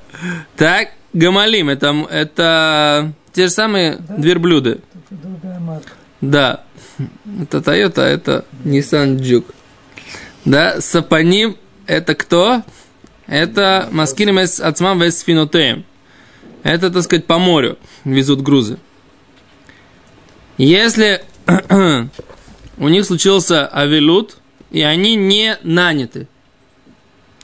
Так, 0.57 0.89
гамалим, 1.13 1.69
это, 1.69 2.07
это 2.11 3.13
те 3.33 3.45
же 3.45 3.51
самые 3.51 3.99
верблюды. 4.09 4.81
Это 5.11 5.21
другая 5.23 5.61
марка. 5.61 5.91
Да. 6.21 6.65
Это 7.43 7.59
Toyota, 7.59 8.03
а 8.03 8.09
это 8.09 8.45
Nissan 8.65 9.19
Juke. 9.19 9.53
Да, 10.45 10.81
Сапаним 10.81 11.57
это 11.87 12.15
кто? 12.15 12.63
Это 13.27 13.89
Маскиним 13.91 14.39
эс 14.39 14.61
Ацмам 14.61 15.01
вес 15.03 15.21
Финотеем. 15.21 15.85
Это, 16.63 16.91
так 16.91 17.03
сказать, 17.03 17.27
по 17.27 17.39
морю 17.39 17.79
везут 18.05 18.43
грузы. 18.43 18.79
Если 20.59 21.23
у 22.79 22.89
них 22.89 23.05
случился 23.05 23.67
авилут, 23.67 24.39
и 24.71 24.83
они 24.83 25.15
не 25.15 25.59
наняты, 25.63 26.29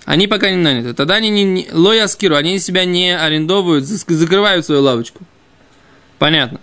они 0.04 0.26
пока 0.26 0.50
не 0.50 0.56
наняты, 0.56 0.94
тогда 0.94 1.16
они 1.16 1.30
не, 1.30 1.68
лояскиру, 1.70 2.34
они 2.34 2.58
себя 2.58 2.84
не 2.84 3.16
арендовывают, 3.16 3.84
зак- 3.84 4.12
закрывают 4.12 4.66
свою 4.66 4.82
лавочку. 4.82 5.24
Понятно. 6.18 6.60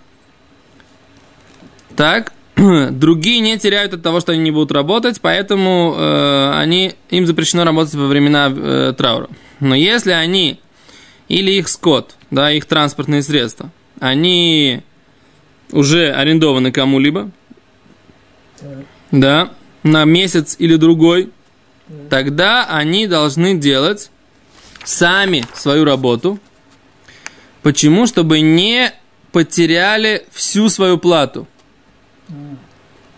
Так, 1.96 2.32
другие 2.90 3.40
не 3.40 3.58
теряют 3.58 3.94
от 3.94 4.02
того, 4.02 4.20
что 4.20 4.32
они 4.32 4.42
не 4.42 4.50
будут 4.50 4.72
работать, 4.72 5.20
поэтому 5.20 5.94
э, 5.96 6.52
они, 6.54 6.94
им 7.08 7.26
запрещено 7.26 7.64
работать 7.64 7.94
во 7.94 8.06
времена 8.06 8.52
э, 8.54 8.94
траура. 8.96 9.28
Но 9.60 9.74
если 9.74 10.12
они 10.12 10.60
или 11.28 11.52
их 11.52 11.68
скот, 11.68 12.16
да, 12.30 12.50
их 12.50 12.64
транспортные 12.66 13.22
средства, 13.22 13.70
они 14.00 14.82
уже 15.72 16.12
арендованы 16.12 16.72
кому-либо, 16.72 17.30
да, 19.10 19.50
на 19.82 20.04
месяц 20.04 20.56
или 20.58 20.76
другой, 20.76 21.30
тогда 22.08 22.66
они 22.66 23.06
должны 23.06 23.56
делать 23.56 24.10
сами 24.84 25.44
свою 25.54 25.84
работу. 25.84 26.38
Почему? 27.62 28.06
Чтобы 28.06 28.40
не 28.40 28.92
потеряли 29.32 30.26
всю 30.32 30.68
свою 30.68 30.98
плату. 30.98 31.46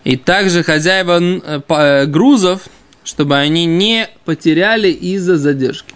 И 0.03 0.17
также 0.17 0.63
хозяева 0.63 1.19
э, 1.21 1.61
э, 1.67 2.05
грузов, 2.07 2.63
чтобы 3.03 3.37
они 3.37 3.65
не 3.65 4.09
потеряли 4.25 4.89
из-за 4.89 5.37
задержки. 5.37 5.93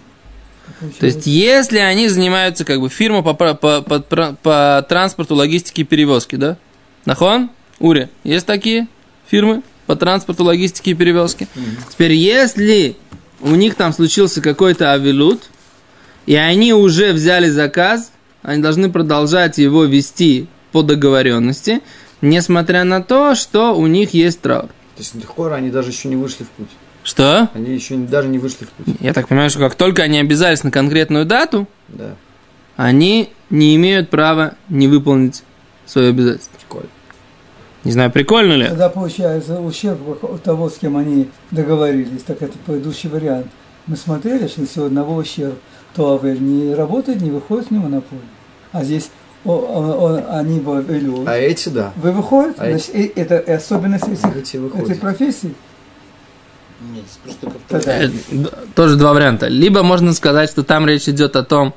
То 0.98 1.06
есть, 1.06 1.26
если 1.26 1.78
они 1.78 2.08
занимаются, 2.08 2.64
как 2.64 2.80
бы, 2.80 2.88
фирма 2.88 3.22
по, 3.22 3.34
по, 3.34 3.54
по, 3.54 4.00
по 4.00 4.86
транспорту, 4.88 5.34
логистике 5.34 5.82
и 5.82 5.84
перевозке, 5.84 6.36
да? 6.36 6.56
Нахон? 7.04 7.50
Уре, 7.80 8.08
есть 8.24 8.46
такие 8.46 8.86
фирмы 9.26 9.62
по 9.88 9.96
транспорту, 9.96 10.44
логистике 10.44 10.92
и 10.92 10.94
перевозке? 10.94 11.48
Теперь, 11.90 12.12
если 12.12 12.96
у 13.40 13.54
них 13.54 13.74
там 13.74 13.92
случился 13.94 14.42
какой-то 14.42 14.92
авилут, 14.92 15.44
и 16.26 16.34
они 16.36 16.74
уже 16.74 17.12
взяли 17.12 17.48
заказ, 17.48 18.12
они 18.42 18.62
должны 18.62 18.92
продолжать 18.92 19.56
его 19.56 19.84
вести 19.84 20.46
по 20.72 20.82
договоренности, 20.82 21.80
несмотря 22.20 22.84
на 22.84 23.02
то, 23.02 23.34
что 23.34 23.74
у 23.74 23.86
них 23.86 24.12
есть 24.12 24.42
траур. 24.42 24.68
То 24.68 24.98
есть 24.98 25.24
Хора, 25.24 25.54
они 25.54 25.70
даже 25.70 25.90
еще 25.90 26.08
не 26.08 26.16
вышли 26.16 26.44
в 26.44 26.50
путь. 26.50 26.68
Что? 27.02 27.48
Они 27.54 27.72
еще 27.74 27.96
даже 27.96 28.28
не 28.28 28.38
вышли 28.38 28.66
в 28.66 28.68
путь. 28.70 28.96
Я 29.00 29.14
так 29.14 29.28
понимаю, 29.28 29.48
что 29.48 29.60
как 29.60 29.74
только 29.74 30.02
они 30.02 30.18
обязались 30.18 30.64
на 30.64 30.70
конкретную 30.70 31.24
дату, 31.24 31.66
Да, 31.88 32.14
они 32.76 33.30
не 33.48 33.74
имеют 33.76 34.10
права 34.10 34.54
не 34.68 34.86
выполнить 34.86 35.42
свое 35.86 36.10
обязательство. 36.10 36.57
Не 37.84 37.92
знаю, 37.92 38.10
прикольно 38.10 38.54
ли? 38.54 38.66
Тогда 38.66 38.88
получается 38.88 39.60
ущерб 39.60 40.00
у 40.22 40.38
того, 40.38 40.68
с 40.68 40.78
кем 40.78 40.96
они 40.96 41.28
договорились. 41.50 42.22
Так 42.26 42.42
это 42.42 42.56
предыдущий 42.66 43.08
вариант. 43.08 43.46
Мы 43.86 43.96
смотрели, 43.96 44.46
что 44.48 44.62
если 44.62 44.80
у 44.80 44.86
одного 44.86 45.14
ущерб, 45.14 45.54
то 45.94 46.14
Авель 46.14 46.40
не 46.42 46.74
работает, 46.74 47.20
не 47.20 47.30
выходит 47.30 47.68
с 47.68 47.70
ним 47.70 47.90
на 47.90 48.00
поле. 48.00 48.20
А 48.72 48.84
здесь 48.84 49.10
о- 49.44 49.52
о- 49.52 50.06
о- 50.16 50.38
они 50.38 50.60
бы 50.60 50.78
Авелю. 50.78 51.24
А 51.26 51.36
эти, 51.36 51.68
да. 51.68 51.92
Вы 51.96 52.12
выходите? 52.12 52.60
А 52.60 52.68
Значит, 52.70 52.94
и- 52.94 53.12
это 53.14 53.38
особенность 53.54 54.06
этих, 54.08 54.36
Эти 54.36 54.48
этой 54.56 54.60
выходят. 54.60 55.00
профессии. 55.00 55.54
Нет, 56.92 57.04
просто 57.24 57.46
как 57.46 57.56
Тогда. 57.68 58.04
Э, 58.04 58.08
Тоже 58.74 58.96
два 58.96 59.12
варианта. 59.12 59.48
Либо 59.48 59.82
можно 59.82 60.12
сказать, 60.12 60.50
что 60.50 60.62
там 60.62 60.86
речь 60.86 61.08
идет 61.08 61.34
о 61.36 61.42
том, 61.44 61.74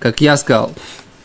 как 0.00 0.20
я 0.20 0.36
сказал, 0.36 0.72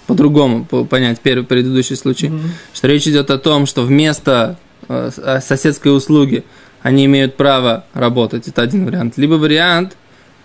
по-другому 0.10 0.66
по- 0.66 0.86
понять 0.86 1.20
первый 1.20 1.44
предыдущий 1.46 1.96
случай, 1.96 2.32
что 2.74 2.88
речь 2.88 3.08
идет 3.08 3.30
о 3.30 3.38
том, 3.38 3.66
что 3.68 3.84
вместо 3.84 4.58
э, 4.88 5.12
соседской 5.42 5.96
услуги 5.96 6.44
они 6.82 7.06
имеют 7.06 7.36
право 7.38 7.86
работать. 7.94 8.48
Это 8.48 8.64
один 8.64 8.86
вариант. 8.86 9.18
Либо 9.18 9.36
вариант, 9.36 9.96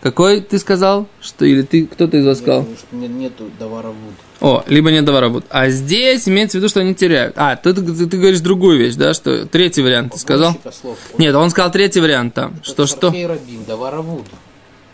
Какой 0.02 0.42
ты 0.42 0.58
сказал? 0.58 1.06
Что 1.22 1.46
или 1.46 1.62
ты 1.62 1.86
кто-то 1.86 2.18
из 2.18 2.26
вас 2.26 2.38
сказал? 2.38 2.60
Потому 2.64 2.76
что 2.76 2.96
нет, 2.96 3.10
нету 3.10 3.44
давара 3.58 3.88
вуд. 3.88 4.14
О, 4.40 4.62
либо 4.68 4.90
нет 4.90 5.06
товара 5.06 5.30
будут. 5.30 5.46
А 5.48 5.70
здесь 5.70 6.28
имеется 6.28 6.58
в 6.58 6.60
виду, 6.60 6.68
что 6.68 6.80
они 6.80 6.94
теряют. 6.94 7.32
А, 7.38 7.56
ты, 7.56 7.72
ты, 7.72 7.82
ты 8.06 8.16
говоришь 8.18 8.40
другую 8.40 8.76
вещь, 8.78 8.96
да, 8.96 9.14
что 9.14 9.46
третий 9.46 9.80
вариант 9.82 10.12
ты 10.12 10.18
сказал? 10.18 10.54
Слов. 10.82 10.98
Нет, 11.16 11.34
он 11.34 11.48
сказал 11.48 11.72
третий 11.72 12.00
вариант 12.00 12.34
там. 12.34 12.52
Что 12.62 12.84
что? 12.86 13.08
Сархей 13.08 13.26
Рабин, 13.26 13.64
давара 13.66 14.02
вуд. 14.02 14.26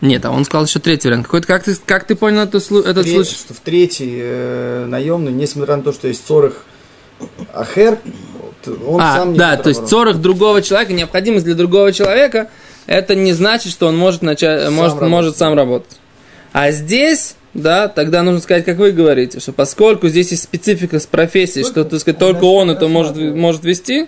Нет, 0.01 0.25
а 0.25 0.31
он 0.31 0.45
сказал 0.45 0.65
еще 0.65 0.79
третий 0.79 1.07
вариант. 1.07 1.25
Какой-то 1.25 1.47
как 1.47 1.63
ты 1.63 1.75
как 1.85 2.05
ты 2.05 2.15
понял 2.15 2.41
эту 2.41 2.57
этот 2.57 3.03
Тре- 3.03 3.13
случай? 3.13 3.35
что 3.35 3.53
в 3.53 3.59
третий 3.59 4.17
э, 4.19 4.85
наемный, 4.87 5.31
несмотря 5.31 5.77
на 5.77 5.83
то, 5.83 5.93
что 5.93 6.07
есть 6.07 6.25
цорых 6.25 6.65
ахер, 7.53 7.99
вот 8.65 8.77
он 8.87 9.01
а, 9.01 9.17
сам 9.17 9.33
не 9.33 9.37
да, 9.39 9.57
то 9.57 9.69
есть 9.69 9.79
работать. 9.79 9.89
цорах 9.89 10.17
другого 10.17 10.61
человека, 10.63 10.93
необходимость 10.93 11.45
для 11.45 11.53
другого 11.55 11.93
человека, 11.93 12.49
это 12.87 13.13
не 13.15 13.33
значит, 13.33 13.71
что 13.71 13.87
он 13.87 13.95
может 13.97 14.23
начать, 14.23 14.63
Сам 14.63 14.73
может, 14.73 14.93
работать. 14.95 15.09
может 15.11 15.37
сам 15.37 15.53
работать. 15.53 15.99
А 16.51 16.71
здесь, 16.71 17.35
да, 17.53 17.87
тогда 17.87 18.23
нужно 18.23 18.41
сказать, 18.41 18.65
как 18.65 18.77
вы 18.77 18.91
говорите, 18.91 19.39
что 19.39 19.53
поскольку 19.53 20.07
здесь 20.07 20.31
есть 20.31 20.43
специфика 20.43 20.99
с 20.99 21.05
профессией, 21.05 21.63
что, 21.63 21.85
так 21.85 21.99
сказать, 21.99 22.17
только 22.19 22.43
он 22.45 22.71
это 22.71 22.87
может, 22.87 23.15
может 23.15 23.63
вести, 23.63 24.07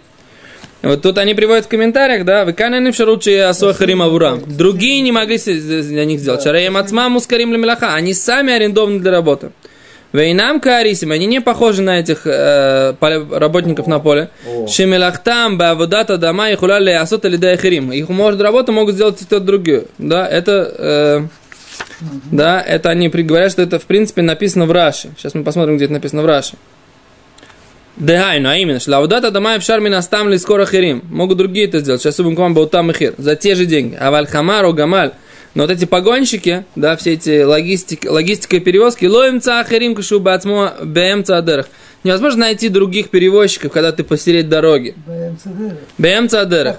вот 0.83 1.01
тут 1.01 1.17
они 1.17 1.33
приводят 1.33 1.65
в 1.65 1.69
комментариях, 1.69 2.25
да, 2.25 2.43
вы 2.45 2.53
кананы 2.53 2.91
в 2.91 2.95
шаручи 2.95 3.35
асохарим 3.37 4.01
авурам. 4.01 4.41
Другие 4.45 5.01
не 5.01 5.11
могли 5.11 5.37
с- 5.37 5.45
для 5.87 6.05
них 6.05 6.19
сделать. 6.19 6.43
Шараем 6.43 6.75
ацма 6.77 7.07
мускарим 7.09 7.51
мелаха. 7.51 7.93
Они 7.95 8.13
сами 8.13 8.53
арендованы 8.53 8.99
для 8.99 9.11
работы. 9.11 9.51
Вейнам 10.11 10.59
каарисим, 10.59 11.11
они 11.11 11.25
не 11.25 11.41
похожи 11.41 11.81
на 11.81 11.99
этих 11.99 12.27
э, 12.27 12.93
работников 13.31 13.87
на 13.87 13.97
поле. 13.99 14.29
Шемелахтам 14.67 15.57
бавудата 15.57 16.17
дома 16.17 16.51
и 16.51 16.55
хуляли 16.55 16.91
асот 16.91 17.25
или 17.25 17.37
дахирим. 17.37 17.91
Их 17.91 18.09
может 18.09 18.39
работу 18.41 18.71
могут 18.73 18.93
сделать 18.95 19.21
и 19.21 19.25
тот 19.25 19.43
другие. 19.45 19.85
Да, 19.97 20.27
это 20.27 20.75
э, 20.77 21.21
да, 22.31 22.61
это 22.61 22.89
они 22.91 23.07
говорят, 23.07 23.51
что 23.51 23.61
это 23.61 23.79
в 23.79 23.85
принципе 23.85 24.21
написано 24.21 24.65
в 24.65 24.71
Раши. 24.71 25.09
Сейчас 25.17 25.33
мы 25.33 25.43
посмотрим, 25.43 25.77
где 25.77 25.85
это 25.85 25.93
написано 25.93 26.21
в 26.21 26.25
Раши. 26.25 26.53
Дehайну, 27.97 28.49
а 28.49 28.57
именно, 28.57 28.79
шлаудата 28.79 29.31
дома 29.31 29.55
и 29.55 29.59
пшар 29.59 29.79
минастам 29.79 30.29
ли 30.29 30.37
скоро 30.37 30.65
хирим. 30.65 31.03
Могут 31.09 31.37
другие 31.37 31.67
это 31.67 31.79
сделать. 31.79 32.01
Сейчас 32.01 32.19
убим 32.19 32.35
к 32.35 32.39
вам 32.39 32.67
там 32.67 32.91
хир. 32.91 33.13
За 33.17 33.35
те 33.35 33.55
же 33.55 33.65
деньги. 33.65 33.95
А 33.99 34.09
вальхамару 34.09 34.73
гамаль. 34.73 35.11
Но 35.55 35.63
вот 35.63 35.71
эти 35.71 35.85
погонщики, 35.85 36.65
да, 36.75 36.95
все 36.95 37.13
эти 37.13 37.43
логистики, 37.43 38.07
логистика 38.07 38.55
и 38.55 38.59
перевозки, 38.59 39.05
лоем 39.05 39.39
цахарим 39.39 39.93
кашу 39.93 40.19
бацмо 40.19 40.73
бм 40.81 41.23
цадерах. 41.23 41.67
Невозможно 42.03 42.41
найти 42.41 42.69
других 42.69 43.09
перевозчиков, 43.09 43.71
когда 43.71 43.91
ты 43.91 44.03
посередине 44.03 44.49
дороги. 44.49 44.95
БМ 45.97 46.27
цадерах. 46.27 46.77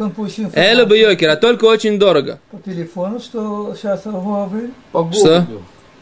Элю 0.55 0.87
бы 0.87 0.99
йокер, 0.99 1.31
а 1.31 1.37
только 1.37 1.65
очень 1.65 1.99
дорого. 1.99 2.41
по 2.51 2.59
телефону, 2.59 3.21
что 3.21 3.75
сейчас 3.81 4.05
Huawei? 4.05 4.71
По 4.93 5.11
Что? 5.13 5.47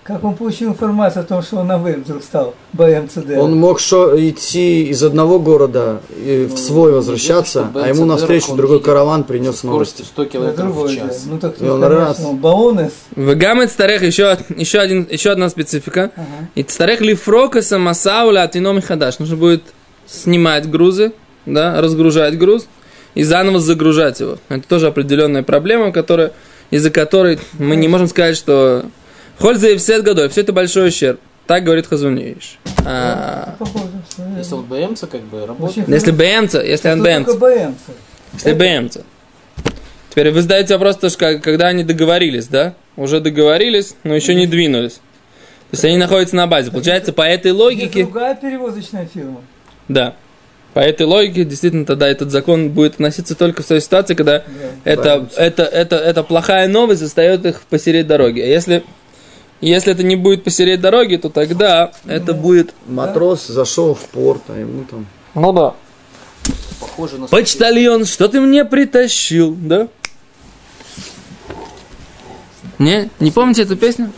Как 0.04 0.24
он 0.24 0.34
получил 0.34 0.70
информацию 0.70 1.22
о 1.22 1.24
том, 1.24 1.42
что 1.42 1.58
он 1.58 1.68
на 1.68 1.78
вдруг 1.78 2.24
стал 2.24 2.54
БМЦД? 2.72 3.38
Он 3.38 3.56
мог 3.56 3.78
шо- 3.78 4.18
идти 4.18 4.88
из 4.88 5.00
одного 5.04 5.38
города 5.38 6.00
и 6.16 6.48
в 6.52 6.58
свой 6.58 6.92
возвращаться, 6.92 7.68
что 7.70 7.84
а 7.84 7.86
ему 7.86 8.04
навстречу 8.04 8.56
другой 8.56 8.80
караван 8.80 9.22
принес 9.22 9.62
новости. 9.62 10.02
100 10.02 10.22
Это 10.22 10.32
километров 10.32 10.74
в 10.74 10.92
час. 10.92 11.22
Ну 11.26 11.38
так 11.38 11.54
И 11.60 11.64
он 11.64 11.80
конечно, 11.80 12.06
раз. 12.06 12.20
он 12.20 12.36
Баонес. 12.38 12.92
В 13.14 13.34
гаммет 13.36 13.70
старых 13.70 14.02
еще, 14.02 14.36
еще, 14.56 14.80
один, 14.80 15.06
еще 15.08 15.30
одна 15.30 15.48
специфика. 15.48 16.10
Ага. 16.16 16.26
И 16.56 16.64
старых 16.64 17.00
лифрокаса 17.00 17.78
масауля 17.78 18.40
атином 18.40 18.78
и 18.78 18.80
хадаш. 18.80 19.20
Нужно 19.20 19.36
будет 19.36 19.62
снимать 20.08 20.68
грузы, 20.68 21.12
да, 21.46 21.80
разгружать 21.80 22.36
груз 22.36 22.66
и 23.14 23.22
заново 23.22 23.60
загружать 23.60 24.18
его. 24.18 24.38
Это 24.48 24.66
тоже 24.66 24.88
определенная 24.88 25.44
проблема, 25.44 25.92
которая, 25.92 26.32
из-за 26.72 26.90
которой 26.90 27.38
мы 27.56 27.76
не 27.76 27.86
можем 27.86 28.08
сказать, 28.08 28.36
что 28.36 28.84
Хольза 29.38 29.68
и 29.68 29.76
все 29.76 30.02
годой, 30.02 30.28
все 30.28 30.42
это 30.42 30.52
большой 30.52 30.88
ущерб. 30.88 31.20
Так 31.46 31.64
говорит 31.64 31.86
Хазуневич. 31.86 32.58
А, 32.84 33.56
что 33.58 34.22
Если 34.38 34.54
вот 34.54 34.64
БМЦ 34.66 35.00
как 35.10 35.22
бы 35.22 35.46
работает, 35.46 35.88
если 35.88 36.10
БМЦ, 36.10 36.54
если 36.54 36.88
он 36.90 37.00
Что 37.24 37.34
БМЦ, 37.36 37.78
если 38.34 38.52
БМЦ. 38.52 38.98
Теперь 40.10 40.30
вы 40.30 40.42
задаете 40.42 40.74
вопрос, 40.74 40.96
тоже, 40.96 41.16
как- 41.16 41.42
когда 41.42 41.68
они 41.68 41.84
договорились, 41.84 42.46
да? 42.46 42.74
Уже 42.96 43.20
договорились, 43.20 43.94
но 44.04 44.14
еще 44.14 44.34
не 44.34 44.46
двинулись. 44.46 44.94
То 45.72 45.76
есть 45.76 45.84
они 45.86 45.96
находятся 45.96 46.36
на 46.36 46.46
базе. 46.46 46.70
Получается, 46.70 47.14
по 47.14 47.22
этой 47.22 47.48
Есть 47.48 47.58
логике... 47.60 48.02
другая 48.02 48.34
перевозочная 48.34 49.06
фирма. 49.06 49.40
Да. 49.88 50.14
По 50.74 50.80
этой 50.80 51.06
логике, 51.06 51.44
действительно, 51.44 51.86
тогда 51.86 52.08
этот 52.08 52.30
закон 52.30 52.70
будет 52.70 52.94
относиться 52.94 53.34
только 53.34 53.62
в 53.62 53.66
той 53.66 53.80
ситуации, 53.80 54.14
когда 54.14 54.44
это, 54.84 55.28
это, 55.36 55.62
это, 55.64 55.96
это 55.96 56.22
плохая 56.22 56.68
новость 56.68 57.00
застает 57.00 57.46
их 57.46 57.62
посередине 57.62 58.04
дороги. 58.04 58.40
А 58.40 58.46
если, 58.46 58.84
если 59.68 59.92
это 59.92 60.02
не 60.02 60.16
будет 60.16 60.44
посередине 60.44 60.78
дороги, 60.78 61.16
то 61.16 61.28
тогда 61.28 61.92
это 62.06 62.34
будет... 62.34 62.74
Матрос 62.86 63.46
зашел 63.46 63.94
в 63.94 64.00
порт, 64.06 64.42
а 64.48 64.58
ему 64.58 64.84
там... 64.84 65.06
Ну 65.34 65.52
да. 65.52 65.74
похоже 66.80 67.18
на... 67.18 67.28
Почтальон, 67.28 68.04
что 68.04 68.28
ты 68.28 68.40
мне 68.40 68.64
притащил, 68.64 69.54
да? 69.54 69.88
Не? 72.78 73.08
Не 73.20 73.30
помните 73.30 73.62
эту 73.62 73.76
песню? 73.76 74.12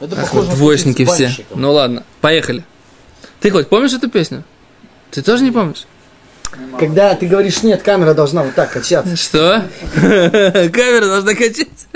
Это 0.00 0.14
Ах, 0.16 0.24
похоже 0.24 0.42
вот 0.42 0.48
на 0.50 0.56
двоечники 0.56 1.04
все. 1.06 1.30
Ну 1.54 1.72
ладно, 1.72 2.04
поехали. 2.20 2.64
Ты 3.40 3.50
хоть 3.50 3.68
помнишь 3.68 3.94
эту 3.94 4.10
песню? 4.10 4.44
Ты 5.10 5.22
тоже 5.22 5.44
не 5.44 5.50
помнишь? 5.50 5.86
Когда 6.78 7.14
ты 7.14 7.26
говоришь 7.26 7.62
нет, 7.62 7.82
камера 7.82 8.12
должна 8.12 8.42
вот 8.42 8.54
так 8.54 8.70
качаться. 8.70 9.16
Что? 9.16 9.64
Камера 9.94 11.06
должна 11.06 11.34
качаться. 11.34 11.86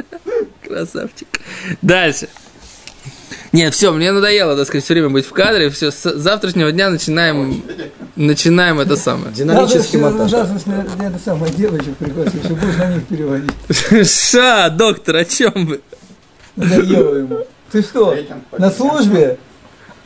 Красавчик. 0.70 1.26
Дальше. 1.82 2.28
Не, 3.52 3.72
все, 3.72 3.92
мне 3.92 4.12
надоело, 4.12 4.56
так 4.56 4.66
сказать, 4.66 4.84
все 4.84 4.94
время 4.94 5.08
быть 5.08 5.26
в 5.26 5.32
кадре. 5.32 5.68
Все, 5.70 5.90
с 5.90 6.14
завтрашнего 6.14 6.70
дня 6.70 6.90
начинаем, 6.90 7.64
начинаем 8.14 8.78
это 8.78 8.96
самое. 8.96 9.32
Динамический 9.34 9.98
Надо, 9.98 10.18
монтаж. 10.18 10.50
Если 10.52 11.06
это 11.06 11.18
самое 11.18 11.52
девочек 11.52 11.96
пригласить, 11.96 12.44
что 12.44 12.54
будешь 12.54 12.76
на 12.76 12.94
них 12.94 13.06
переводить. 13.06 13.50
Ша, 14.08 14.70
доктор, 14.70 15.16
о 15.16 15.24
чем 15.24 15.66
вы? 15.66 15.80
Надоело 16.54 17.16
ему. 17.16 17.38
Ты 17.72 17.82
что, 17.82 18.16
на 18.56 18.70
службе? 18.70 19.38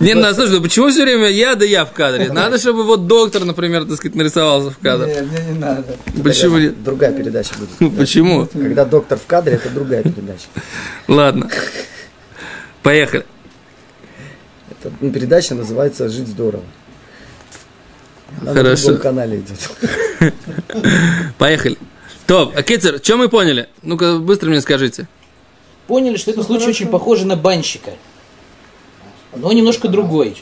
Не, 0.00 0.14
на 0.14 0.34
слушай, 0.34 0.56
ну 0.56 0.62
почему 0.62 0.88
все 0.88 1.02
время 1.02 1.28
я 1.28 1.54
да 1.54 1.64
я 1.64 1.84
в 1.84 1.92
кадре? 1.92 2.32
Надо, 2.32 2.58
чтобы 2.58 2.82
вот 2.84 3.06
доктор, 3.06 3.44
например, 3.44 3.84
так 3.84 3.96
сказать, 3.96 4.16
нарисовался 4.16 4.70
в 4.70 4.78
кадр. 4.78 5.06
Нет, 5.06 5.26
мне 5.26 5.52
не 5.52 5.58
надо. 5.58 5.96
Почему 6.22 6.58
нет? 6.58 6.82
Другая 6.82 7.12
передача 7.12 7.54
будет. 7.56 7.70
Ну, 7.78 7.90
Почему? 7.90 8.46
Когда 8.46 8.84
доктор 8.84 9.18
в 9.18 9.26
кадре, 9.26 9.54
это 9.54 9.70
другая 9.70 10.02
передача. 10.02 10.46
Ладно. 11.06 11.48
Поехали. 12.82 13.24
Эта 14.70 14.90
передача 15.10 15.54
называется 15.54 16.08
«Жить 16.08 16.28
здорово». 16.28 16.64
Она 18.40 18.52
на 18.52 18.58
Хорошо. 18.58 18.86
другом 18.86 19.02
канале 19.02 19.38
идет. 19.38 20.34
Поехали. 21.38 21.78
Топ, 22.26 22.52
а 22.56 22.62
Кетцер, 22.62 22.98
что 23.02 23.16
мы 23.16 23.28
поняли? 23.28 23.68
Ну-ка, 23.82 24.18
быстро 24.18 24.48
мне 24.48 24.60
скажите. 24.60 25.06
Поняли, 25.86 26.16
что 26.16 26.30
это 26.30 26.42
случай 26.42 26.68
очень 26.68 26.88
похожий 26.88 27.26
на 27.26 27.36
банщика. 27.36 27.92
Но 29.36 29.52
немножко 29.52 29.88
другой. 29.88 30.36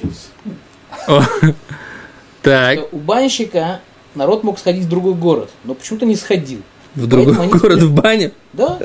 Так, 2.43 2.93
У 2.93 2.99
банщика 2.99 3.81
народ 4.15 4.43
мог 4.43 4.59
сходить 4.59 4.85
в 4.85 4.89
другой 4.89 5.15
город, 5.15 5.51
но 5.65 5.75
почему-то 5.75 6.07
не 6.07 6.17
сходил. 6.17 6.61
в 6.95 7.07
другой 7.07 7.49
город 7.49 7.83
в 7.83 7.95
бане? 7.95 8.33
Да? 8.53 8.79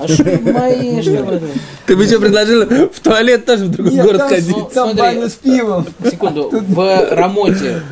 А 0.00 0.08
что 0.08 0.24
мои, 0.40 1.00
что 1.02 1.22
вы 1.22 1.34
это? 1.34 1.46
Ты 1.86 1.96
бы 1.96 2.06
что 2.06 2.18
предложил 2.18 2.64
в 2.88 2.98
туалет 3.00 3.44
тоже 3.44 3.66
в 3.66 3.70
другой 3.70 3.94
город 3.94 4.22
ходить? 4.22 4.56
Ну, 4.56 4.70
там 4.72 4.96
баня 4.96 5.28
с 5.28 5.34
пивом. 5.34 5.86
Секунду, 6.02 6.50
в 6.50 7.08
Рамоте 7.12 7.82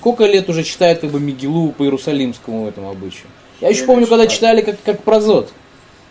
сколько 0.00 0.24
лет 0.24 0.48
уже 0.48 0.64
читают 0.64 1.00
как 1.00 1.10
бы 1.10 1.20
Мигелу 1.20 1.72
по 1.72 1.82
Иерусалимскому 1.82 2.66
этому 2.66 2.90
обычаю? 2.90 3.26
Я 3.60 3.68
еще 3.68 3.84
помню, 3.84 4.06
когда 4.06 4.26
читали 4.26 4.62
как, 4.62 4.76
как 4.82 5.02
прозот. 5.02 5.50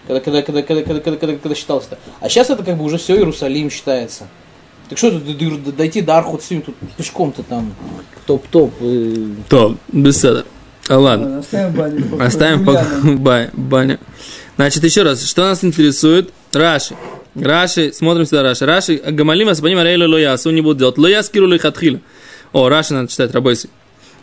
Когда, 0.08 0.22
когда, 0.22 0.42
когда, 0.42 0.62
когда, 0.62 0.84
когда, 0.84 1.02
когда, 1.02 1.18
когда, 1.18 1.36
когда 1.38 1.56
считалось 1.56 1.86
это. 1.88 1.98
А 2.20 2.30
сейчас 2.30 2.50
это 2.52 2.64
как 2.64 2.78
бы 2.78 2.84
уже 2.84 2.98
все 3.00 3.16
Иерусалим 3.16 3.72
считается. 3.72 4.28
Так 4.90 4.98
что 4.98 5.12
тут 5.12 5.76
дойти 5.76 6.02
до 6.02 6.18
Архуцим, 6.18 6.62
тут 6.64 6.76
пешком-то 6.98 7.44
там 7.44 7.74
топ-топ. 8.26 8.74
Топ, 9.48 9.78
беседа. 9.92 10.46
А 10.88 10.98
ладно. 10.98 11.40
Оставим 12.20 12.66
баню. 12.66 13.50
баню. 13.54 14.00
Значит, 14.56 14.84
еще 14.84 15.04
раз, 15.04 15.24
что 15.30 15.44
нас 15.44 15.64
интересует? 15.64 16.32
Раши. 16.52 16.96
Раши, 17.36 17.94
смотрим 17.94 18.26
сюда 18.26 18.42
Раши. 18.42 18.66
Раши, 18.66 18.98
Гамалима, 18.98 19.54
Сабаним, 19.54 19.78
Арейла, 19.78 20.08
Лоясу 20.08 20.50
не 20.50 20.62
будут 20.62 20.80
делать. 20.80 20.98
Лояс, 20.98 21.30
Киру, 21.30 21.46
Лихатхила. 21.46 22.00
О, 22.52 22.68
Раши 22.68 22.94
надо 22.96 23.08
читать, 23.10 23.32
Рабойси. 23.32 23.70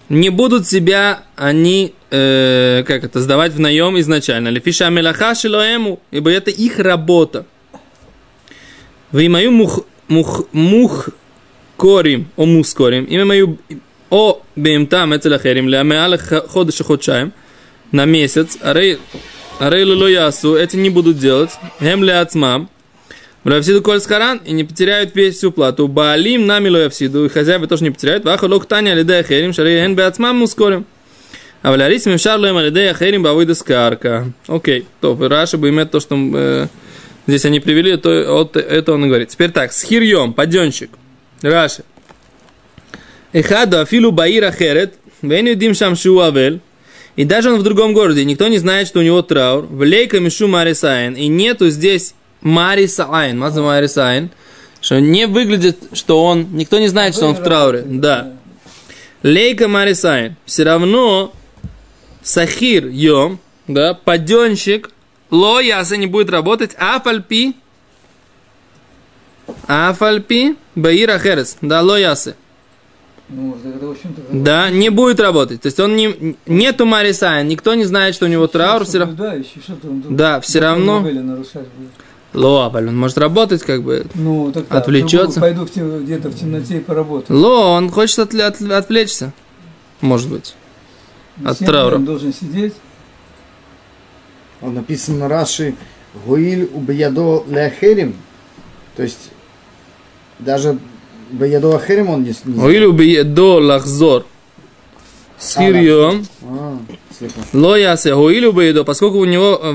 Не 0.09 0.31
будут 0.31 0.67
себя 0.67 1.23
они, 1.37 1.95
э, 2.11 2.83
как 2.87 3.05
это, 3.05 3.21
сдавать 3.21 3.53
в 3.53 3.61
наем 3.61 3.99
изначально. 4.01 4.49
Лефиша 4.49 4.91
мелаха 4.91 5.35
шилоэму, 5.35 6.01
ибо 6.11 6.31
это 6.31 6.51
их 6.51 6.79
работа. 6.79 7.47
Вы 9.13 9.29
мою 9.29 9.53
мух, 9.53 9.85
мух, 10.09 10.45
мух 10.53 11.09
корим, 11.77 12.29
о 12.37 12.47
мускорим, 12.47 13.05
имя 13.05 13.25
мою, 13.25 13.59
о 14.11 14.41
бемтам 14.57 15.17
эцелахерим, 15.17 15.69
ля 15.69 15.83
меалах 15.83 16.23
ходыша 16.53 16.85
ходшаем, 16.85 17.33
на 17.93 18.05
месяц, 18.05 18.59
арей 18.61 18.99
Рейлу 19.59 19.97
лоясу, 19.97 20.55
эти 20.55 20.77
не 20.77 20.91
будут 20.91 21.19
делать. 21.19 21.51
Хем 21.81 22.03
ацмам. 22.09 22.69
Лоявсиду 23.45 23.81
коль 23.81 24.01
скаран 24.01 24.39
и 24.45 24.53
не 24.53 24.65
потеряют 24.65 25.15
весь 25.15 25.37
всю 25.37 25.51
плату. 25.51 25.89
Баалим 25.89 26.47
нами 26.47 26.69
лоявсиду, 26.69 27.25
и 27.25 27.29
хозяева 27.29 27.67
тоже 27.67 27.85
не 27.85 27.91
потеряют. 27.91 28.25
Ваха 28.25 28.45
лок 28.45 28.67
таня 28.67 28.93
лидея 28.93 29.23
херим, 29.23 29.55
шарей 29.55 29.81
хен 29.81 29.95
беацмам 29.95 30.37
мускорим. 30.37 30.85
А 31.63 31.73
в 31.73 31.77
Ларисме 31.77 32.17
в 32.17 32.21
Шарлоем 32.21 32.57
Алидея 32.59 32.95
Херим 32.95 33.23
Бавыда 33.23 33.55
Скарка. 33.55 34.31
Окей, 34.47 34.87
то 35.01 35.17
Раши 35.19 35.57
бы 35.57 35.71
имеет 35.71 35.91
то, 35.91 36.01
что 36.01 36.69
здесь 37.27 37.45
они 37.45 37.61
привели, 37.61 37.97
то 37.97 38.25
вот 38.29 38.57
это 38.57 38.93
он 38.93 39.07
говорит. 39.07 39.29
Теперь 39.29 39.51
так, 39.51 39.73
с 39.73 39.83
хирьем, 39.83 40.33
паденщик. 40.33 40.91
Раши. 41.43 41.85
Эхаду 43.33 43.81
афилу 43.81 44.13
баира 44.13 44.51
херет, 44.51 44.95
вен 45.23 45.47
юдим 45.47 45.75
шам 45.75 45.95
авель. 45.95 46.61
И 47.17 47.25
даже 47.25 47.51
он 47.51 47.59
в 47.59 47.63
другом 47.63 47.95
городе, 47.95 48.25
никто 48.25 48.47
не 48.49 48.59
знает, 48.59 48.89
что 48.89 49.01
у 49.01 49.03
него 49.03 49.23
траур. 49.23 49.65
В 49.65 49.83
лейка 49.83 50.21
мишу 50.21 50.49
марисайн. 50.49 51.15
И 51.15 51.29
нету 51.29 51.71
здесь 51.71 52.15
марисайн. 52.43 53.39
Маза 53.39 53.63
марисайн. 53.63 54.31
Что 54.83 55.01
не 55.01 55.27
выглядит, 55.27 55.79
что 55.95 56.23
он... 56.23 56.49
Никто 56.53 56.79
не 56.79 56.89
знает, 56.89 57.15
что 57.15 57.27
он 57.27 57.35
в 57.35 57.43
трауре. 57.43 57.83
Да. 57.87 58.35
Лейка 59.23 59.67
марисайн. 59.67 60.37
Все 60.45 60.65
равно 60.65 61.33
Сахир 62.23 62.87
йом, 62.89 63.39
да, 63.67 63.95
паденщик, 63.95 64.91
ло 65.31 65.61
яса 65.61 65.97
не 65.97 66.07
будет 66.07 66.31
работать, 66.31 66.73
а 66.79 67.01
фальпи, 67.01 67.55
а 69.67 69.93
фальпи, 69.93 70.57
баира 70.75 71.19
херес, 71.19 71.57
да, 71.61 71.83
ло 71.83 71.99
ясы. 71.99 72.37
Ну, 73.29 73.57
это, 73.65 73.87
в 73.87 73.91
общем-то, 73.91 74.23
Да, 74.31 74.71
не 74.71 74.89
будет 74.89 75.19
работать. 75.19 75.63
То 75.63 75.67
есть 75.67 75.81
он 75.81 75.97
не, 75.97 76.37
нету 76.47 76.87
Марисая, 76.87 77.43
никто 77.43 77.75
не 77.75 77.85
знает, 77.85 78.15
что 78.15 78.27
у 78.27 78.29
него 78.29 78.47
траур. 78.47 78.85
Все 78.85 79.01
равно. 79.01 79.45
Да, 80.09 80.41
все 80.41 80.61
равно. 80.61 81.05
Ло, 82.33 82.69
он 82.69 82.97
может 82.97 83.19
работать, 83.19 83.63
как 83.63 83.83
бы 83.83 84.07
ну, 84.15 84.53
так, 84.53 84.67
да, 84.69 84.79
отвлечется. 84.79 85.41
Пойду 85.41 85.65
где-то 85.65 86.29
в 86.29 86.39
темноте 86.39 86.77
и 86.77 86.81
поработаю. 86.81 87.39
Ло, 87.39 87.73
он 87.73 87.91
хочет 87.91 88.19
от, 88.19 88.35
от, 88.35 88.61
отвлечься. 88.61 89.33
Может 90.03 90.31
быть. 90.31 90.55
От 91.45 91.59
траура. 91.59 91.97
Он 91.97 92.05
должен 92.05 92.33
сидеть. 92.33 92.75
Он 94.63 94.75
написан 94.75 95.19
на 95.19 95.29
Раши 95.29 95.75
Гуиль 96.25 96.69
убиядо 96.73 97.45
леахерим. 97.49 98.17
То 98.97 99.03
есть 99.03 99.31
даже 100.39 100.79
Баядо 101.31 101.75
Ахерим 101.75 102.11
он 102.11 102.23
не... 102.23 102.35
Гуиль 102.45 102.85
убиядо 102.85 103.61
лахзор. 103.61 104.25
Сирьем. 105.39 106.27
А, 106.43 106.79
Ло 107.53 107.77
ясе 107.77 108.15
гуиль 108.15 108.47
убиядо, 108.47 108.85
поскольку 108.85 109.19
у 109.19 109.25
него 109.27 109.61
э, 109.63 109.73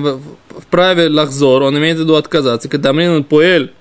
в 0.59 0.65
праве 0.71 1.07
лахзор, 1.07 1.63
он 1.63 1.77
имеет 1.77 1.97
в 1.97 2.01
виду 2.01 2.15
отказаться. 2.15 2.67
Когда 2.67 2.93
мне 2.93 3.21
поэль 3.23 3.71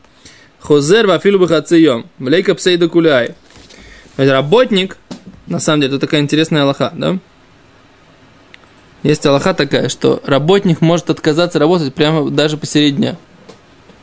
хозер 0.60 1.06
вафилу 1.06 1.38
бахацийом. 1.38 2.06
Влейка 2.18 2.54
псейда 2.54 2.88
куляй. 2.88 3.34
Работник, 4.16 4.98
на 5.46 5.58
самом 5.58 5.80
деле, 5.80 5.94
это 5.94 6.06
такая 6.06 6.20
интересная 6.20 6.62
аллаха, 6.62 6.92
да? 6.94 7.18
Есть 9.02 9.24
аллаха 9.24 9.54
такая, 9.54 9.88
что 9.88 10.20
работник 10.24 10.80
может 10.80 11.08
отказаться 11.10 11.58
работать 11.58 11.94
прямо 11.94 12.30
даже 12.30 12.56
посередине 12.56 12.96
дня. 12.98 13.16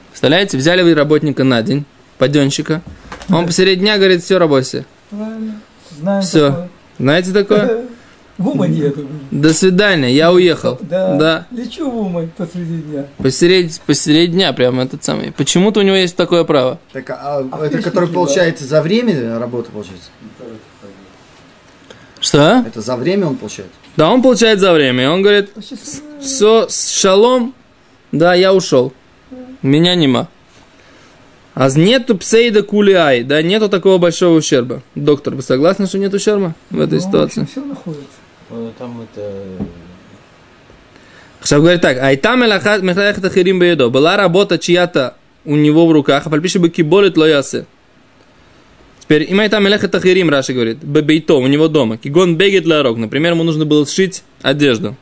Представляете, 0.09 0.57
взяли 0.57 0.81
вы 0.81 0.95
работника 0.95 1.43
на 1.43 1.61
день, 1.61 1.85
паденщика, 2.17 2.81
он 3.29 3.45
посередине 3.45 3.81
дня 3.81 3.97
говорит, 3.97 4.23
все, 4.23 4.39
работайте. 4.39 4.85
Правильно. 5.09 5.61
Знаем 5.99 6.21
Все. 6.21 6.49
такое. 6.49 6.69
Знаете 6.99 7.31
такое? 7.31 7.85
В 8.37 8.49
Умань 8.49 8.75
думаю. 8.75 9.07
До 9.31 9.51
свидания, 9.53 10.13
я 10.13 10.31
уехал. 10.31 10.77
Да. 10.81 11.15
Да. 11.15 11.47
Лечу 11.49 11.89
в 11.89 11.97
Умань 11.97 12.29
посреди 12.37 12.81
дня. 12.81 13.05
Посередине, 13.17 13.73
посередине 13.85 14.33
дня 14.33 14.53
прямо 14.53 14.83
этот 14.83 15.03
самый. 15.03 15.31
Почему-то 15.31 15.79
у 15.79 15.83
него 15.83 15.95
есть 15.95 16.15
такое 16.15 16.43
право. 16.43 16.79
Так, 16.93 17.09
а, 17.09 17.47
А 17.51 17.65
это 17.65 17.81
который 17.81 18.09
получается 18.09 18.65
за 18.65 18.81
время 18.81 19.39
работы 19.39 19.71
получается? 19.71 20.09
Что? 22.27 22.61
Это 22.67 22.81
за 22.81 22.97
время 22.97 23.27
он 23.27 23.37
получает? 23.37 23.69
Да, 23.95 24.11
он 24.11 24.21
получает 24.21 24.59
за 24.59 24.73
время. 24.73 25.05
и 25.05 25.07
Он 25.07 25.21
говорит, 25.21 25.49
все, 26.19 26.67
шалом, 26.69 27.53
да, 28.11 28.33
я 28.33 28.53
ушел. 28.53 28.91
Меня 29.61 29.95
нема. 29.95 30.27
А 31.53 31.69
нету 31.69 32.17
псейда 32.17 32.63
кулиай, 32.63 33.23
да, 33.23 33.41
нету 33.41 33.69
такого 33.69 33.97
большого 33.97 34.37
ущерба. 34.37 34.83
Доктор, 34.93 35.35
вы 35.35 35.41
согласны, 35.41 35.87
что 35.87 35.99
нет 35.99 36.13
ущерба 36.13 36.53
в 36.69 36.81
этой 36.81 36.99
ситуации? 36.99 37.47
Все 37.49 37.63
находится. 37.63 38.05
Ну, 38.49 38.73
Там 38.77 39.01
это... 39.01 39.31
Сейчас 41.41 41.61
говорит 41.61 41.81
так, 41.81 41.97
айтам 41.99 42.41
мехлахата 42.41 43.29
хирим 43.29 43.59
беедо. 43.59 43.89
Была 43.89 44.17
работа 44.17 44.57
чья-то 44.57 45.15
у 45.45 45.55
него 45.55 45.87
в 45.87 45.93
руках, 45.93 46.23
а 46.25 46.29
пальпиши 46.29 46.59
бы 46.59 46.67
киболит 46.69 47.15
лоясе. 47.15 47.65
Теперь, 49.07 49.31
им 49.31 49.39
айтам 49.39 49.63
мехлахата 49.63 50.01
хирим, 50.01 50.29
Раши 50.29 50.51
говорит, 50.51 50.79
бебейто, 50.83 51.35
у 51.35 51.47
него 51.47 51.69
дома. 51.69 51.97
Кигон 51.97 52.35
бегет 52.35 52.65
ларок. 52.65 52.97
Например, 52.97 53.31
ему 53.31 53.43
нужно 53.43 53.65
было 53.65 53.87
сшить 53.87 54.23
одежду. 54.41 54.97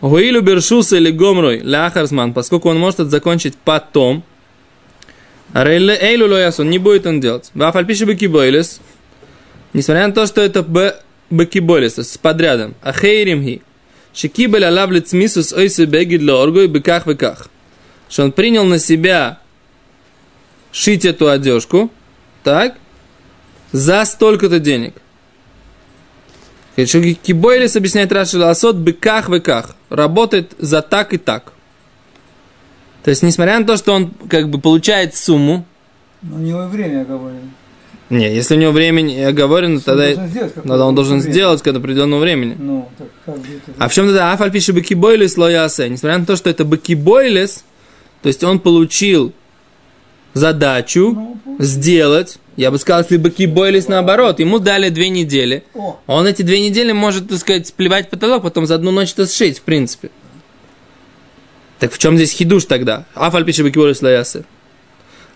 Гуилю 0.00 0.42
бершуса 0.42 0.96
или 0.96 1.12
гомрой 1.12 1.60
ляхарсман, 1.60 2.32
поскольку 2.32 2.70
он 2.70 2.80
может 2.80 2.98
это 2.98 3.10
закончить 3.10 3.56
потом. 3.56 4.24
Эйлу 5.54 6.26
лоясон, 6.26 6.70
не 6.70 6.78
будет 6.78 7.06
он 7.06 7.20
делать. 7.20 7.52
Вафальпиши 7.54 8.04
бы 8.04 8.16
кибойлес. 8.16 8.80
Несмотря 9.74 10.08
на 10.08 10.12
то, 10.12 10.26
что 10.26 10.40
это 10.40 10.64
б 10.64 10.96
бекиболис, 11.30 11.98
с 11.98 12.18
подрядом. 12.18 12.74
А 12.82 12.92
хейримхи. 12.92 13.62
Шикибель 14.12 14.64
алав 14.64 14.90
лицмисус 14.90 15.52
ойсе 15.52 15.84
бегид 15.84 16.22
лоргой 16.22 16.66
беках 16.66 17.06
веках. 17.06 17.48
Что 18.08 18.24
он 18.24 18.32
принял 18.32 18.64
на 18.64 18.80
себя 18.80 19.38
шить 20.72 21.04
эту 21.04 21.28
одежку, 21.28 21.92
так, 22.42 22.74
за 23.72 24.04
столько-то 24.04 24.58
денег. 24.58 24.94
Кибойлис 26.76 27.76
объясняет 27.76 28.12
Раши 28.12 28.38
Ласот 28.38 28.76
беках 28.76 29.28
веках. 29.28 29.76
Работает 29.90 30.52
за 30.58 30.82
так 30.82 31.12
и 31.12 31.18
так. 31.18 31.52
То 33.02 33.10
есть, 33.10 33.22
несмотря 33.22 33.58
на 33.58 33.66
то, 33.66 33.76
что 33.76 33.92
он 33.92 34.12
как 34.28 34.48
бы 34.48 34.60
получает 34.60 35.14
сумму, 35.14 35.64
Но 36.22 36.36
у 36.36 36.38
него 36.38 36.66
время 36.66 37.02
оговорено. 37.02 37.50
не, 38.10 38.34
если 38.34 38.56
у 38.56 38.58
него 38.58 38.72
времени 38.72 39.20
оговорено, 39.20 39.80
тогда, 39.80 40.12
сделать 40.12 40.52
какое-то 40.52 40.68
тогда 40.68 40.86
он 40.86 40.94
должен 40.94 41.18
время. 41.18 41.32
сделать 41.32 41.62
к 41.62 41.66
определенному 41.66 42.20
времени. 42.20 42.56
Ну, 42.58 42.88
так 42.98 43.08
как 43.24 43.38
бы 43.38 43.46
это... 43.46 43.72
А 43.78 43.88
в 43.88 43.94
чем 43.94 44.06
тогда 44.06 44.32
Афаль 44.32 44.50
пишет 44.50 44.74
бекибойлес 44.74 45.36
лоясе? 45.38 45.88
Несмотря 45.88 46.18
на 46.18 46.26
то, 46.26 46.36
что 46.36 46.50
это 46.50 46.64
бекибойлес, 46.64 47.64
то 48.22 48.26
есть 48.28 48.44
он 48.44 48.58
получил 48.58 49.32
задачу 50.34 51.12
Ну, 51.44 51.56
сделать, 51.58 52.38
я 52.56 52.70
бы 52.70 52.78
сказал, 52.78 53.02
если 53.02 53.16
бекибойлес 53.16 53.88
наоборот, 53.88 54.40
ему 54.40 54.58
дали 54.58 54.90
две 54.90 55.08
недели, 55.08 55.64
он 56.06 56.26
эти 56.26 56.42
две 56.42 56.60
недели 56.60 56.92
может, 56.92 57.28
так 57.28 57.38
сказать, 57.38 57.72
плевать 57.74 58.08
в 58.08 58.10
потолок, 58.10 58.42
потом 58.42 58.66
за 58.66 58.74
одну 58.74 58.90
ночь 58.90 59.12
это 59.12 59.26
сшить, 59.26 59.58
в 59.58 59.62
принципе. 59.62 60.10
Так 61.78 61.92
в 61.92 61.98
чем 61.98 62.16
здесь 62.16 62.32
хидуш 62.32 62.66
тогда? 62.66 63.06
Афаль 63.14 63.44
пишет 63.44 63.64
бекибойлес 63.64 64.02
лоясе. 64.02 64.44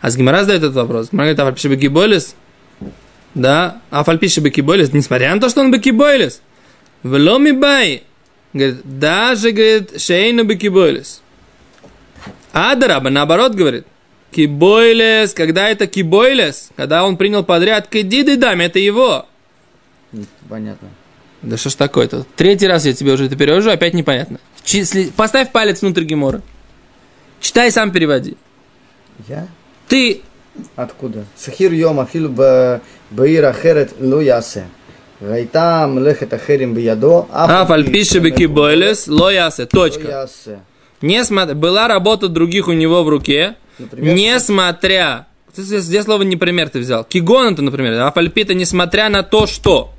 А 0.00 0.11
с 0.11 0.16
Гимара 0.16 0.40
задает 0.40 0.62
этот 0.62 0.77
вопрос. 0.77 1.09
Гимара 1.11 1.29
говорит, 1.29 1.40
Афаль 1.40 1.55
пишет 1.55 1.70
бекибойлес, 1.70 2.35
да, 3.35 3.81
Афаль 3.90 4.18
пишет 4.18 4.44
бекибойлес, 4.44 4.92
несмотря 4.92 5.35
на 5.35 5.40
то, 5.40 5.48
что 5.48 5.61
он 5.61 5.72
бекибойлес. 5.72 6.40
Вломи 7.03 7.50
бай. 7.53 8.05
Говорит, 8.53 8.81
даже, 8.85 9.50
говорит, 9.50 10.00
шейну 10.00 10.44
бы 10.44 10.55
кибойлес. 10.55 11.22
Адараба, 12.53 13.11
наоборот, 13.11 13.55
говорит. 13.55 13.87
Кибойлес, 14.35 15.33
когда 15.33 15.68
это 15.68 15.87
кибойлес, 15.87 16.70
когда 16.77 17.05
он 17.05 17.16
принял 17.16 17.44
подряд 17.44 17.87
кедиды 17.88 18.37
дам, 18.37 18.61
это 18.61 18.79
его. 18.79 19.27
Понятно. 20.49 20.88
Да 21.42 21.57
что 21.57 21.70
ж 21.70 21.75
такое-то? 21.75 22.27
Третий 22.37 22.66
раз 22.66 22.85
я 22.87 22.92
тебе 22.94 23.12
уже 23.12 23.27
это 23.27 23.37
перевожу, 23.37 23.70
опять 23.70 23.94
непонятно. 23.94 24.40
Числи- 24.64 25.12
Поставь 25.14 25.53
палец 25.53 25.83
внутрь 25.83 26.05
гемора. 26.05 26.42
Читай, 27.40 27.70
сам 27.70 27.92
переводи. 27.92 28.37
Я? 29.29 29.47
Ты 29.88 30.23
Откуда? 30.77 31.25
Сахир 31.37 31.73
йом 31.73 32.01
афил 32.01 32.29
баир 32.29 33.44
ахерет 33.44 33.92
ло 34.01 34.20
ясе. 34.20 34.64
Гайта 35.20 35.87
млехет 35.88 36.33
ахерим 36.33 36.75
биядо. 36.75 37.27
Аф 37.33 37.70
альпиши 37.70 38.18
бекибойлес, 38.18 39.07
лоясе, 39.09 39.66
точка. 39.66 40.09
ясе. 40.09 40.61
Несмотря, 41.01 41.55
была 41.55 41.88
работа 41.88 42.29
других 42.29 42.68
у 42.68 42.73
него 42.73 43.03
в 43.05 43.09
руке, 43.09 43.57
Например, 43.79 44.15
несмотря... 44.15 45.27
Здесь 45.57 46.05
слово 46.05 46.23
не 46.23 46.37
пример 46.37 46.69
ты 46.69 46.81
взял. 46.81 47.05
Кигон 47.05 47.53
это, 47.55 47.63
например, 47.63 48.01
а 48.01 48.11
фальпита, 48.11 48.55
несмотря 48.55 49.09
на 49.09 49.23
то, 49.23 49.47
что 49.47 49.93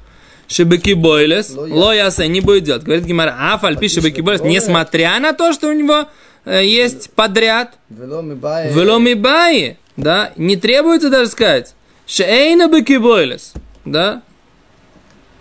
Шибеки 0.48 0.94
Бойлес, 0.94 1.56
Лоясе 1.56 2.28
не 2.28 2.42
будет 2.42 2.64
делать. 2.64 2.84
Говорит 2.84 3.06
Гимара, 3.06 3.36
а 3.40 3.58
фальпи 3.58 3.88
Шибеки 3.88 4.22
Бойлес, 4.22 4.42
несмотря 4.42 5.20
на 5.20 5.34
то, 5.34 5.54
что 5.54 5.70
у 5.70 5.74
него 5.74 6.08
э, 6.44 6.66
есть 6.66 7.12
подряд, 7.12 7.78
Вело 7.90 8.22
ми 8.22 8.36
бае. 8.36 8.74
Веломи 8.74 9.14
Баи, 9.14 9.78
да, 9.96 10.34
не 10.36 10.58
требуется 10.58 11.10
даже 11.10 11.30
сказать, 11.30 11.74
Шейна 12.06 12.68
Беки 12.68 12.98
Бойлес, 12.98 13.54
да. 13.86 14.22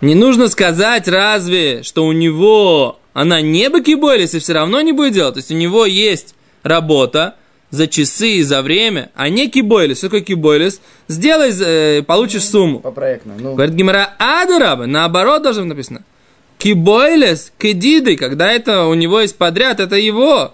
Не 0.01 0.15
нужно 0.15 0.49
сказать 0.49 1.07
разве, 1.07 1.83
что 1.83 2.05
у 2.05 2.11
него 2.11 2.99
она 3.13 3.39
не 3.41 3.69
бакибойлис 3.69 4.33
и 4.33 4.39
все 4.39 4.53
равно 4.53 4.81
не 4.81 4.91
будет 4.91 5.13
делать. 5.13 5.35
То 5.35 5.39
есть 5.39 5.51
у 5.51 5.55
него 5.55 5.85
есть 5.85 6.35
работа 6.63 7.35
за 7.69 7.87
часы 7.87 8.37
и 8.37 8.43
за 8.43 8.61
время, 8.61 9.11
а 9.15 9.29
не 9.29 9.49
кибойлис. 9.49 9.97
Что 9.97 10.07
такое 10.07 10.21
кибойлис? 10.21 10.81
Сделай, 11.07 11.51
э, 11.51 12.03
получишь 12.03 12.45
сумму. 12.45 12.79
По 12.79 12.91
проектно. 12.91 13.33
Ну, 13.37 13.55
Говорит 13.55 13.75
Гимара, 13.75 14.13
адараба, 14.17 14.85
наоборот 14.85 15.43
должно 15.43 15.65
написано. 15.65 16.03
Кибойлес, 16.57 17.51
кедиды, 17.57 18.15
когда 18.15 18.51
это 18.51 18.85
у 18.85 18.93
него 18.93 19.19
есть 19.19 19.37
подряд, 19.37 19.79
это 19.79 19.95
его. 19.95 20.53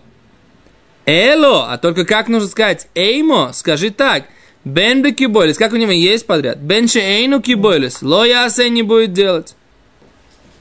Эло, 1.05 1.71
а 1.71 1.77
только 1.77 2.05
как 2.05 2.27
нужно 2.27 2.47
сказать? 2.47 2.87
Эймо, 2.95 3.51
скажи 3.53 3.89
так. 3.89 4.25
Бен 4.63 5.01
бе 5.01 5.11
кибойлес, 5.11 5.57
как 5.57 5.73
у 5.73 5.77
него 5.77 5.91
есть 5.91 6.27
подряд? 6.27 6.59
Бен 6.59 6.85
эйну 6.93 7.41
кибойлес, 7.41 8.01
ло 8.01 8.25
ясе 8.25 8.69
не 8.69 8.83
будет 8.83 9.13
делать. 9.13 9.55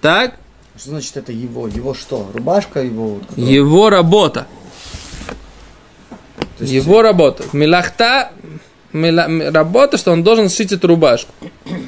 Так? 0.01 0.37
что 0.81 0.91
значит 0.91 1.17
это 1.19 1.33
его? 1.33 1.69
Его 1.69 1.93
что? 1.93 2.31
Рубашка 2.33 2.83
его? 2.83 3.19
Его 3.37 3.91
работа. 3.91 4.47
Есть 6.64 6.73
Его 6.87 7.03
работа. 7.03 7.44
Милахта, 7.53 8.31
мила- 8.92 9.51
работа, 9.51 9.96
что 9.99 10.12
он 10.12 10.23
должен 10.23 10.49
сшить 10.49 10.73
эту 10.73 10.88
рубашку. 10.88 11.33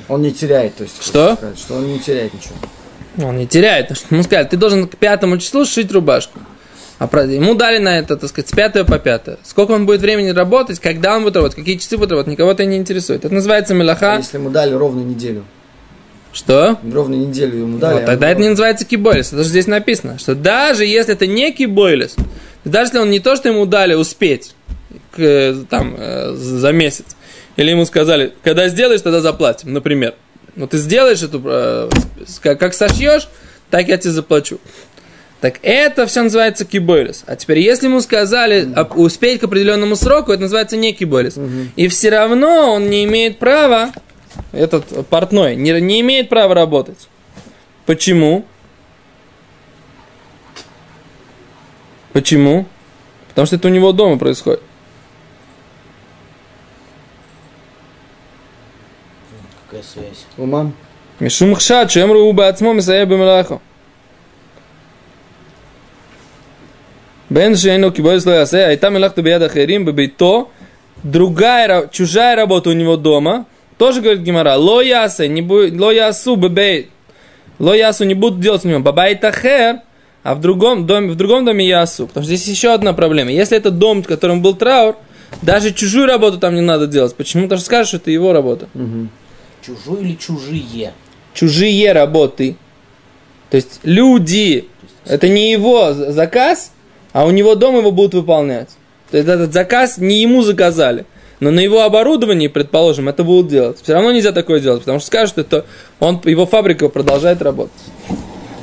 Он 0.08 0.22
не 0.22 0.32
теряет, 0.32 0.76
то 0.76 0.82
есть. 0.84 1.02
Что? 1.02 1.34
сказать, 1.36 1.58
Что 1.58 1.74
он 1.74 1.86
не 1.92 1.98
теряет 1.98 2.32
ничего. 2.34 2.54
Он 3.28 3.36
не 3.36 3.46
теряет. 3.46 3.88
потому 3.88 3.96
что 4.06 4.14
Ему 4.14 4.22
сказали, 4.24 4.46
ты 4.48 4.56
должен 4.56 4.88
к 4.88 4.96
пятому 4.96 5.38
числу 5.38 5.64
сшить 5.64 5.90
рубашку. 5.92 6.38
А 6.98 7.08
ему 7.24 7.54
дали 7.54 7.78
на 7.78 7.98
это, 7.98 8.16
так 8.16 8.28
сказать, 8.30 8.48
с 8.48 8.52
пятого 8.52 8.84
по 8.84 8.98
пятое. 8.98 9.38
Сколько 9.42 9.72
он 9.72 9.86
будет 9.86 10.00
времени 10.02 10.28
работать, 10.28 10.78
когда 10.78 11.16
он 11.16 11.24
будет 11.24 11.34
работать, 11.34 11.56
какие 11.56 11.76
часы 11.76 11.96
будет 11.98 12.10
работать, 12.12 12.30
никого 12.32 12.52
это 12.52 12.64
не 12.64 12.76
интересует. 12.76 13.24
Это 13.24 13.34
называется 13.34 13.74
А 13.74 13.76
мелаха. 13.76 14.16
если 14.18 14.36
ему 14.38 14.50
дали 14.50 14.72
ровно 14.72 15.00
неделю? 15.00 15.42
Что? 16.32 16.78
Ровно 16.90 17.14
неделю 17.16 17.58
ему 17.58 17.78
дали. 17.78 17.94
Вот, 17.94 18.02
а 18.04 18.06
тогда 18.06 18.30
это 18.30 18.40
не 18.40 18.48
называется 18.50 18.84
кибойлес. 18.84 19.32
Это 19.32 19.42
же 19.42 19.48
здесь 19.50 19.66
написано, 19.66 20.18
что 20.18 20.34
даже 20.36 20.86
если 20.86 21.12
это 21.14 21.26
не 21.26 21.50
кибойлес, 21.52 22.14
даже 22.64 22.86
если 22.86 22.98
он 23.00 23.10
не 23.10 23.18
то, 23.20 23.34
что 23.36 23.48
ему 23.48 23.66
дали 23.66 23.94
успеть 23.94 24.54
там, 25.16 25.94
э, 25.98 26.32
за 26.34 26.72
месяц, 26.72 27.16
или 27.56 27.70
ему 27.70 27.84
сказали, 27.84 28.32
когда 28.42 28.68
сделаешь, 28.68 29.00
тогда 29.00 29.20
заплатим, 29.20 29.72
например. 29.72 30.14
Ну, 30.54 30.66
ты 30.66 30.78
сделаешь 30.78 31.22
эту, 31.22 31.42
э, 31.44 31.88
как, 32.42 32.74
сошьешь, 32.74 33.28
так 33.70 33.88
я 33.88 33.96
тебе 33.96 34.12
заплачу. 34.12 34.58
Так 35.40 35.58
это 35.62 36.06
все 36.06 36.22
называется 36.22 36.64
кибойлес. 36.64 37.24
А 37.26 37.34
теперь, 37.34 37.58
если 37.58 37.86
ему 37.86 38.00
сказали 38.00 38.68
успеть 38.94 39.40
к 39.40 39.44
определенному 39.44 39.96
сроку, 39.96 40.30
это 40.30 40.42
называется 40.42 40.76
не 40.76 40.92
кибойлес. 40.92 41.36
И 41.74 41.88
все 41.88 42.10
равно 42.10 42.72
он 42.74 42.88
не 42.88 43.04
имеет 43.04 43.38
права, 43.38 43.92
этот 44.52 45.06
портной, 45.08 45.56
не, 45.56 45.78
не 45.80 46.00
имеет 46.00 46.28
права 46.28 46.54
работать. 46.54 47.08
Почему? 47.86 48.44
Почему? 52.12 52.66
Потому 53.28 53.46
что 53.46 53.56
это 53.56 53.68
у 53.68 53.70
него 53.70 53.92
дома 53.92 54.18
происходит. 54.18 54.60
такая 59.72 59.82
связь? 59.82 60.26
У 60.36 60.46
мам. 60.46 60.74
Мишум 61.20 61.54
хшат, 61.54 61.90
шем 61.90 62.12
руу 62.12 62.32
бацмо 62.32 62.72
мисая 62.72 63.06
бемелахо. 63.06 63.60
Бен 67.30 67.56
шейну 67.56 67.90
кибой 67.90 68.20
слоясе, 68.20 68.66
айта 68.66 68.90
мелахту 68.90 69.22
бияд 69.22 69.42
ахерим 69.42 69.84
бебито. 69.84 70.48
Другая, 71.02 71.88
чужая 71.88 72.36
работа 72.36 72.70
у 72.70 72.72
него 72.72 72.96
дома. 72.96 73.46
Тоже 73.78 74.00
говорит 74.00 74.22
Гимара, 74.22 74.56
Лоясе 74.56 75.26
не 75.28 75.42
будет, 75.42 75.78
лоясу 75.80 76.36
бебей. 76.36 76.90
Лоясу 77.58 78.04
не 78.04 78.14
будут 78.14 78.40
делать 78.40 78.62
с 78.62 78.64
ним. 78.64 78.82
Бабай 78.82 79.16
тахер, 79.16 79.80
а 80.22 80.34
в 80.34 80.40
другом 80.40 80.86
доме, 80.86 81.10
в 81.10 81.16
другом 81.16 81.44
доме 81.44 81.66
ясу. 81.66 82.06
Потому 82.06 82.24
что 82.24 82.36
здесь 82.36 82.46
еще 82.46 82.72
одна 82.72 82.92
проблема. 82.92 83.30
Если 83.32 83.56
это 83.56 83.70
дом, 83.70 84.02
в 84.02 84.06
котором 84.06 84.42
был 84.42 84.54
траур, 84.54 84.96
даже 85.40 85.72
чужую 85.72 86.06
работу 86.06 86.38
там 86.38 86.54
не 86.54 86.60
надо 86.60 86.86
делать. 86.86 87.16
Почему? 87.16 87.44
Потому 87.44 87.58
что 87.58 87.66
скажешь, 87.66 87.88
что 87.88 87.96
это 87.96 88.10
его 88.10 88.32
работа. 88.32 88.68
Угу. 88.74 89.08
Чужой 89.62 90.02
или 90.02 90.14
чужие? 90.14 90.92
чужие 91.34 91.92
работы. 91.92 92.56
То 93.50 93.56
есть 93.56 93.80
люди, 93.82 94.68
это 95.04 95.28
не 95.28 95.52
его 95.52 95.92
заказ, 95.92 96.72
а 97.12 97.26
у 97.26 97.30
него 97.30 97.54
дома 97.54 97.78
его 97.78 97.90
будут 97.90 98.14
выполнять. 98.14 98.68
То 99.10 99.18
есть 99.18 99.28
этот 99.28 99.52
заказ 99.52 99.98
не 99.98 100.22
ему 100.22 100.42
заказали. 100.42 101.04
Но 101.40 101.50
на 101.50 101.60
его 101.60 101.82
оборудовании, 101.82 102.46
предположим, 102.46 103.08
это 103.08 103.24
будут 103.24 103.48
делать. 103.48 103.78
Все 103.82 103.94
равно 103.94 104.12
нельзя 104.12 104.30
такое 104.32 104.60
делать, 104.60 104.80
потому 104.80 105.00
что 105.00 105.08
скажут, 105.08 105.30
что 105.30 105.40
это 105.40 105.66
он, 105.98 106.20
его 106.24 106.46
фабрика 106.46 106.88
продолжает 106.88 107.42
работать. 107.42 107.72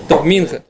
То, 0.07 0.21
Минха. 0.23 0.63